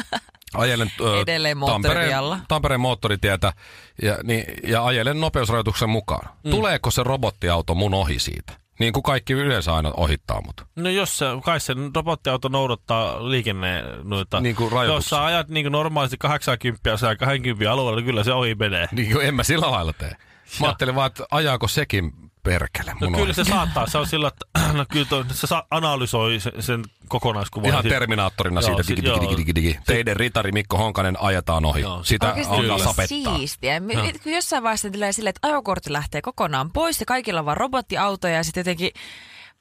Ajelen 0.57 0.91
ö, 1.01 1.21
Edelleen 1.21 1.57
Tampereen. 1.65 2.13
Tampereen 2.47 2.81
moottoritietä 2.81 3.53
ja, 4.01 4.17
niin, 4.23 4.45
ja 4.63 4.85
ajelen 4.85 5.21
nopeusrajoituksen 5.21 5.89
mukaan. 5.89 6.29
Mm. 6.43 6.51
Tuleeko 6.51 6.91
se 6.91 7.03
robottiauto 7.03 7.75
mun 7.75 7.93
ohi 7.93 8.19
siitä? 8.19 8.53
Niin 8.79 8.93
kuin 8.93 9.03
kaikki 9.03 9.33
yleensä 9.33 9.75
aina 9.75 9.91
ohittaa 9.97 10.41
mut. 10.41 10.61
No 10.75 10.89
jos 10.89 11.17
se, 11.17 11.25
kai 11.43 11.59
se 11.59 11.73
robottiauto 11.95 12.49
noudattaa 12.49 13.29
liikenne 13.29 13.83
noita. 14.03 14.39
Niin 14.39 14.55
kuin 14.55 14.65
jos 14.65 14.73
rajoituksia. 14.73 15.09
sä 15.09 15.25
ajat 15.25 15.47
niin 15.47 15.63
kuin 15.63 15.71
normaalisti 15.71 16.17
80 16.17 16.89
ja 16.89 17.15
20 17.15 17.71
alueella, 17.71 17.95
niin 17.95 18.05
kyllä 18.05 18.23
se 18.23 18.33
ohi 18.33 18.55
menee. 18.55 18.87
Niin 18.91 19.13
kuin 19.13 19.25
en 19.25 19.35
mä 19.35 19.43
sillä 19.43 19.71
lailla 19.71 19.93
tee. 19.93 20.15
Mä 20.59 20.67
ajattelin 20.67 20.95
vaan, 20.95 21.07
että 21.07 21.25
ajaako 21.31 21.67
sekin 21.67 22.26
perkele 22.47 22.93
No 23.01 23.11
kyllä 23.11 23.33
se 23.33 23.43
saattaa. 23.43 23.87
Se 23.87 23.97
on 23.97 24.07
sillä, 24.07 24.27
että 24.27 24.45
no 24.77 24.85
kyllä 24.91 25.05
toi, 25.05 25.25
se 25.31 25.47
sa- 25.47 25.65
analysoi 25.71 26.39
sen, 26.39 26.53
sen 26.59 26.83
kokonaiskuvan. 27.07 27.69
Ihan 27.69 27.83
terminaattorina 27.83 28.61
siitä 28.61 28.83
digi, 28.87 29.01
digi, 29.03 29.21
digi, 29.21 29.37
digi, 29.37 29.55
digi. 29.55 29.79
Teidän 29.85 30.15
ritari 30.15 30.51
Mikko 30.51 30.77
Honkanen 30.77 31.21
ajetaan 31.21 31.65
ohi. 31.65 31.81
Joo. 31.81 32.03
Sitä 32.03 32.35
alkaa 32.47 32.77
sapettaa. 32.77 33.37
siistiä. 33.37 33.81
Jossain 34.25 34.63
vaiheessa 34.63 34.89
tulee 34.89 35.11
silleen, 35.11 35.33
että 35.35 35.47
ajokortti 35.47 35.93
lähtee 35.93 36.21
kokonaan 36.21 36.71
pois 36.71 36.99
ja 36.99 37.05
kaikilla 37.05 37.39
on 37.39 37.45
vaan 37.45 37.57
robottiautoja 37.57 38.33
ja 38.35 38.43
sitten 38.43 38.61
jotenkin 38.61 38.91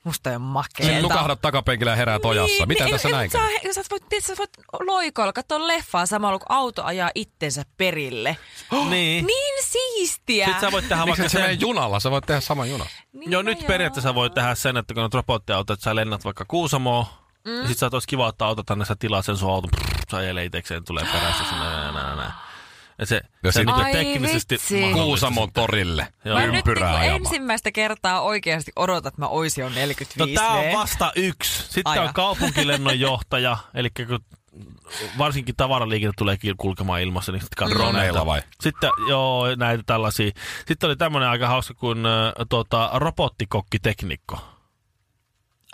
musta 0.07 0.31
on 0.31 0.41
makeeta. 0.41 0.83
Sitten 0.83 1.03
nukahdat 1.03 1.41
takapenkillä 1.41 1.93
ja 1.93 1.97
heräät 1.97 2.25
ojassa. 2.25 2.67
Mitä 2.67 2.87
tässä 2.91 3.09
näin 3.09 3.31
sä, 3.31 3.39
käy? 3.39 3.73
sä, 3.73 3.83
voit, 3.91 4.03
sä 4.23 4.35
voit 4.39 4.51
loikoilla, 4.87 5.33
katsoa 5.33 5.67
leffaa 5.67 6.07
samalla 6.07 6.39
kun 6.39 6.47
auto 6.49 6.85
ajaa 6.85 7.11
itsensä 7.15 7.63
perille. 7.77 8.37
Niin. 8.91 9.27
Niin 9.27 9.65
siistiä. 9.65 10.47
Sitten 10.47 10.61
sä 10.61 10.73
voit 10.73 10.89
tehdä 10.89 11.05
Miksi 11.05 11.21
vaikka 11.23 11.33
se 11.33 11.39
menee 11.39 11.53
sen. 11.53 11.61
junalla? 11.61 12.01
Sä 12.01 12.11
voit 12.11 12.27
tehdä 12.27 12.41
saman 12.41 12.71
junan. 12.71 12.87
niin, 13.13 13.33
Joo, 13.33 13.43
no 13.43 13.47
nyt 13.47 13.67
periaatteessa 13.67 14.15
voit 14.15 14.35
tehdä 14.35 14.55
sen, 14.55 14.77
että 14.77 14.95
kun 14.95 15.03
on 15.03 15.13
robottiauto, 15.13 15.73
että 15.73 15.85
sä 15.85 15.95
lennät 15.95 16.25
vaikka 16.25 16.45
Kuusamoon, 16.49 17.07
mm. 17.45 17.63
ja 17.63 17.69
sit 17.69 17.79
sä 17.79 17.89
oot 17.93 18.07
kiva 18.07 18.27
ottaa 18.27 18.49
auto 18.49 18.63
tänne, 18.63 18.85
sä 18.85 18.97
tilaat 18.99 19.25
sen 19.25 19.37
sun 19.37 19.51
auton, 19.51 19.71
sä 20.11 20.17
ajelee 20.17 20.45
itekseen, 20.45 20.85
tulee 20.85 21.05
perässä 21.13 21.45
sinne, 21.45 21.65
näin, 21.65 21.95
näin, 21.95 22.17
näin. 22.17 22.33
Ja 22.99 23.07
se, 23.07 23.21
Ja 23.43 23.53
se 23.53 23.65
Ai 23.67 23.93
teknisesti 23.93 24.59
Kuusamon 24.93 25.53
torille. 25.53 26.09
Joo. 26.25 26.39
Mä 26.39 26.47
nyt 26.47 26.55
Ympyrää 26.55 27.01
niin 27.01 27.13
ensimmäistä 27.13 27.73
kertaa 27.73 28.21
oikeasti 28.21 28.73
odotan, 28.77 29.09
että 29.09 29.23
mä 29.23 29.29
oisin 29.29 29.63
jo 29.63 29.69
45 29.69 30.19
No 30.19 30.27
tää 30.27 30.51
on 30.51 30.79
vasta 30.79 31.13
yksi. 31.17 31.63
Sitten 31.63 31.83
Ai 31.85 31.99
on 31.99 32.15
kaupunkilennonjohtaja, 32.15 33.57
eli 33.75 33.91
kun 33.91 34.21
varsinkin 35.19 35.57
tavaraliikenne 35.57 36.13
tulee 36.19 36.37
kulkemaan 36.59 37.03
ilmassa, 37.03 37.33
niin 37.33 37.41
sitten 37.43 37.57
katsoo 37.57 37.79
Droneilla 37.79 38.19
näitä. 38.19 38.27
vai? 38.27 38.43
Sitten, 38.61 38.91
joo, 39.09 39.55
näitä 39.57 39.83
tällaisia. 39.87 40.31
Sitten 40.67 40.89
oli 40.89 40.97
tämmöinen 40.97 41.29
aika 41.29 41.49
hauska 41.49 41.75
kuin 41.75 42.07
äh, 42.07 42.33
tota, 42.49 42.91
robottikokkiteknikko. 42.95 44.56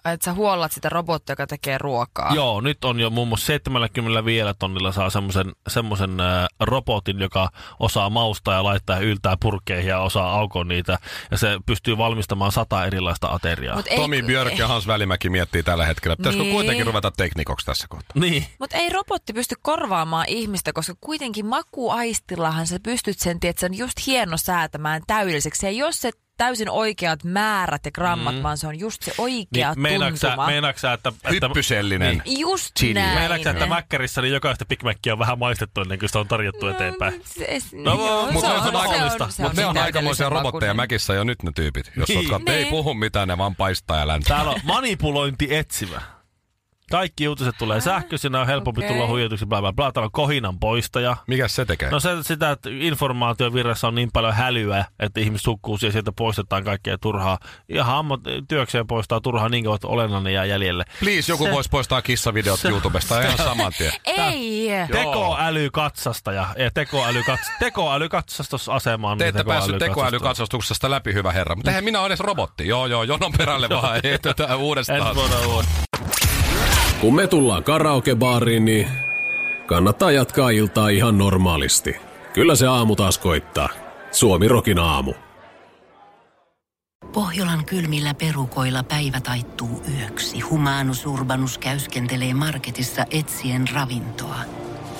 Että 0.05 0.25
sä 0.25 0.33
huollat 0.33 0.73
sitä 0.73 0.89
robottia, 0.89 1.33
joka 1.33 1.47
tekee 1.47 1.79
ruokaa. 1.79 2.35
Joo, 2.35 2.61
nyt 2.61 2.85
on 2.85 3.01
jo 3.01 3.11
muun 3.11 3.29
muassa 3.29 3.47
70 3.47 4.25
vielä 4.25 4.55
tonnilla 4.55 4.93
saa 4.93 5.11
semmoisen 5.11 5.53
semmosen, 5.69 6.21
äh, 6.21 6.47
robotin, 6.61 7.21
joka 7.21 7.51
osaa 7.81 8.11
maustaa 8.11 8.55
ja 8.55 8.65
laittaa 8.65 8.97
ja 8.97 9.03
yltää 9.03 9.37
purkkeihin 9.41 9.89
ja 9.89 9.99
osaa 10.01 10.35
aukoa 10.35 10.65
niitä. 10.65 10.99
Ja 11.31 11.39
se 11.39 11.59
pystyy 11.67 11.99
valmistamaan 11.99 12.53
sata 12.53 12.85
erilaista 12.87 13.29
ateriaa. 13.29 13.77
Mut 13.77 13.87
ei- 13.87 13.97
Tomi 13.97 14.23
Björk 14.23 14.59
ja 14.59 14.69
Hans 14.69 14.87
Välimäki 14.87 15.31
miettii 15.31 15.63
tällä 15.63 15.87
hetkellä. 15.87 16.17
Pitäisikö 16.17 16.43
Niin. 16.45 16.55
kuitenkin 16.55 16.87
ruveta 16.87 17.11
teknikoksi 17.11 17.67
tässä 17.67 17.87
kohtaa? 17.89 18.21
Niin. 18.21 18.47
Mutta 18.59 18.77
ei 18.77 18.89
robotti 18.89 19.33
pysty 19.33 19.55
korvaamaan 19.63 20.27
ihmistä, 20.29 20.73
koska 20.73 20.95
kuitenkin 21.01 21.47
makuaistillahan 21.47 22.67
sä 22.67 22.81
pystyt 22.83 23.19
sen, 23.19 23.39
että 23.43 23.61
sen 23.61 23.79
just 23.79 24.07
hieno 24.07 24.37
säätämään 24.37 25.03
täydelliseksi. 25.07 25.67
Ja 25.67 25.73
jos 25.73 26.01
se 26.01 26.11
täysin 26.37 26.71
oikeat 26.71 27.25
määrät 27.25 27.85
ja 27.85 27.91
grammat, 27.91 28.35
mm. 28.35 28.43
vaan 28.43 28.59
se 28.59 28.67
on 28.67 28.79
just 28.79 29.03
se 29.03 29.13
oikea 29.19 29.75
Niin, 29.75 30.01
tuntuma. 30.21 30.47
meinaatko 30.47 30.79
sä, 30.79 30.93
että... 30.93 31.13
että 31.25 31.31
Hyppysellinen. 31.49 32.23
Niin. 32.25 32.41
Just 32.41 32.71
Chili. 32.79 32.95
näin. 32.95 33.19
Meinaatko 33.19 33.49
että 33.49 33.67
Mäkkärissä 33.67 34.23
niin 34.23 34.33
jokaista 34.35 34.65
Big 34.65 34.83
Macia 34.83 35.13
on 35.13 35.19
vähän 35.19 35.39
maistettu 35.39 35.81
ennen 35.81 35.99
kuin 35.99 36.09
sitä 36.09 36.19
on 36.19 36.29
tarjottu 36.29 36.67
eteenpäin? 36.69 37.23
Se, 37.25 37.59
No, 37.73 37.95
joo, 38.07 38.33
mutta 38.33 38.49
se 38.49 38.55
se 38.55 38.59
on 38.59 38.65
se 38.65 38.71
mahdollista. 38.71 39.31
se 39.31 39.43
Mutta 39.43 39.61
ne 39.61 39.67
on 39.67 39.79
aikamoisia 39.79 40.29
robotteja 40.29 40.75
mäkissä 40.75 41.15
jo 41.15 41.25
nyt 41.25 41.43
ne 41.43 41.53
tyypit. 41.55 41.93
Jos 41.97 42.09
Niin. 42.09 42.19
niin. 42.21 42.33
oot, 42.33 42.49
ei 42.49 42.57
Niin. 42.63 42.69
puhu 42.71 42.95
mitään, 42.95 43.29
ne 43.29 43.39
vaan 43.39 43.57
paistaa 43.57 43.99
ja 43.99 44.07
läntää. 44.09 44.37
Täällä 44.37 44.53
on 44.53 44.61
manipulointi 44.65 45.55
etsivä. 45.57 46.03
Kaikki 46.93 47.29
uutiset 47.29 47.55
tulee 47.59 47.81
sähköisenä, 47.81 48.41
on 48.41 48.47
helpompi 48.47 48.81
okei. 48.81 48.93
tulla 48.93 49.07
huijatuksi, 49.07 49.47
bla 49.47 49.61
bla 49.61 49.73
bla. 49.73 49.93
Täällä 49.93 50.07
on 50.07 50.13
kohinan 50.13 50.59
poistaja. 50.59 51.17
Mikä 51.27 51.49
se 51.49 51.65
tekee? 51.65 51.91
No 51.91 52.01
se, 52.01 52.11
sitä, 52.23 52.51
että 52.51 52.71
informaatiovirrassa 52.73 53.89
on 53.89 53.95
niin 53.95 54.11
paljon 54.13 54.35
hälyä, 54.35 54.85
että 54.99 55.21
ihmiset 55.21 55.47
hukkuu 55.47 55.79
siihen, 55.79 55.93
sieltä 55.93 56.13
poistetaan 56.13 56.65
kaikkea 56.65 56.99
turhaa. 56.99 57.39
Ihan 57.69 57.97
ammat, 57.97 58.21
työkseen 58.49 58.87
poistaa 58.87 59.21
turhaa 59.21 59.49
niin 59.49 59.65
kauan, 59.65 59.75
että 59.75 59.89
olennainen 59.89 60.35
jää 60.35 60.45
jäljelle. 60.45 60.85
Please, 61.01 61.33
joku 61.33 61.45
Se- 61.45 61.51
voisi 61.51 61.71
poistaa 61.71 62.03
kissavideot 62.03 62.61
se- 62.61 62.69
YouTubesta 62.69 63.21
ihan 63.21 63.39
saman 63.39 63.73
tien. 63.79 63.93
Ei! 64.19 64.69
Tekoälykatsastaja 64.93 66.47
ja 66.59 66.71
tekoälykats, 66.71 67.51
tekoälykatsastusasema 67.59 69.11
on 69.11 69.19
Te 69.19 69.29
ette 69.29 69.45
päässyt 69.45 69.79
tekoälykatsastuksesta 69.79 70.91
läpi, 70.91 71.15
hyvä 71.15 71.33
herra. 71.33 71.55
Mutta 71.57 71.71
eihän 71.71 71.85
minä 71.85 72.01
ole 72.01 72.07
edes 72.07 72.21
robotti. 72.21 72.69
Joo, 72.69 72.87
joo, 72.87 73.03
jonon 73.03 73.33
perälle 73.39 73.69
vaan. 73.69 74.01
Ei 74.03 74.19
tätä 74.19 74.57
uudestaan. 74.57 75.17
Kun 77.03 77.15
me 77.15 77.27
tullaan 77.27 77.65
karaokebaariin, 77.65 78.65
niin 78.65 78.89
kannattaa 79.67 80.13
jatkaa 80.13 80.51
iltaa 80.51 80.89
ihan 80.89 81.19
normaalisti. 81.19 81.97
Kyllä 82.33 82.55
se 82.55 82.67
aamu 82.67 82.97
taas 82.97 83.19
koittaa. 83.19 83.69
Suomi 84.11 84.49
Rokin 84.49 84.79
aamu. 84.79 85.15
Pohjolan 87.13 87.65
kylmillä 87.65 88.15
perukoilla 88.15 88.83
päivä 88.83 89.21
taittuu 89.21 89.83
yöksi. 89.99 90.41
Humanus 90.41 91.07
Urbanus 91.07 91.59
käyskentelee 91.59 92.35
marketissa 92.35 93.07
etsien 93.11 93.65
ravintoa. 93.75 94.39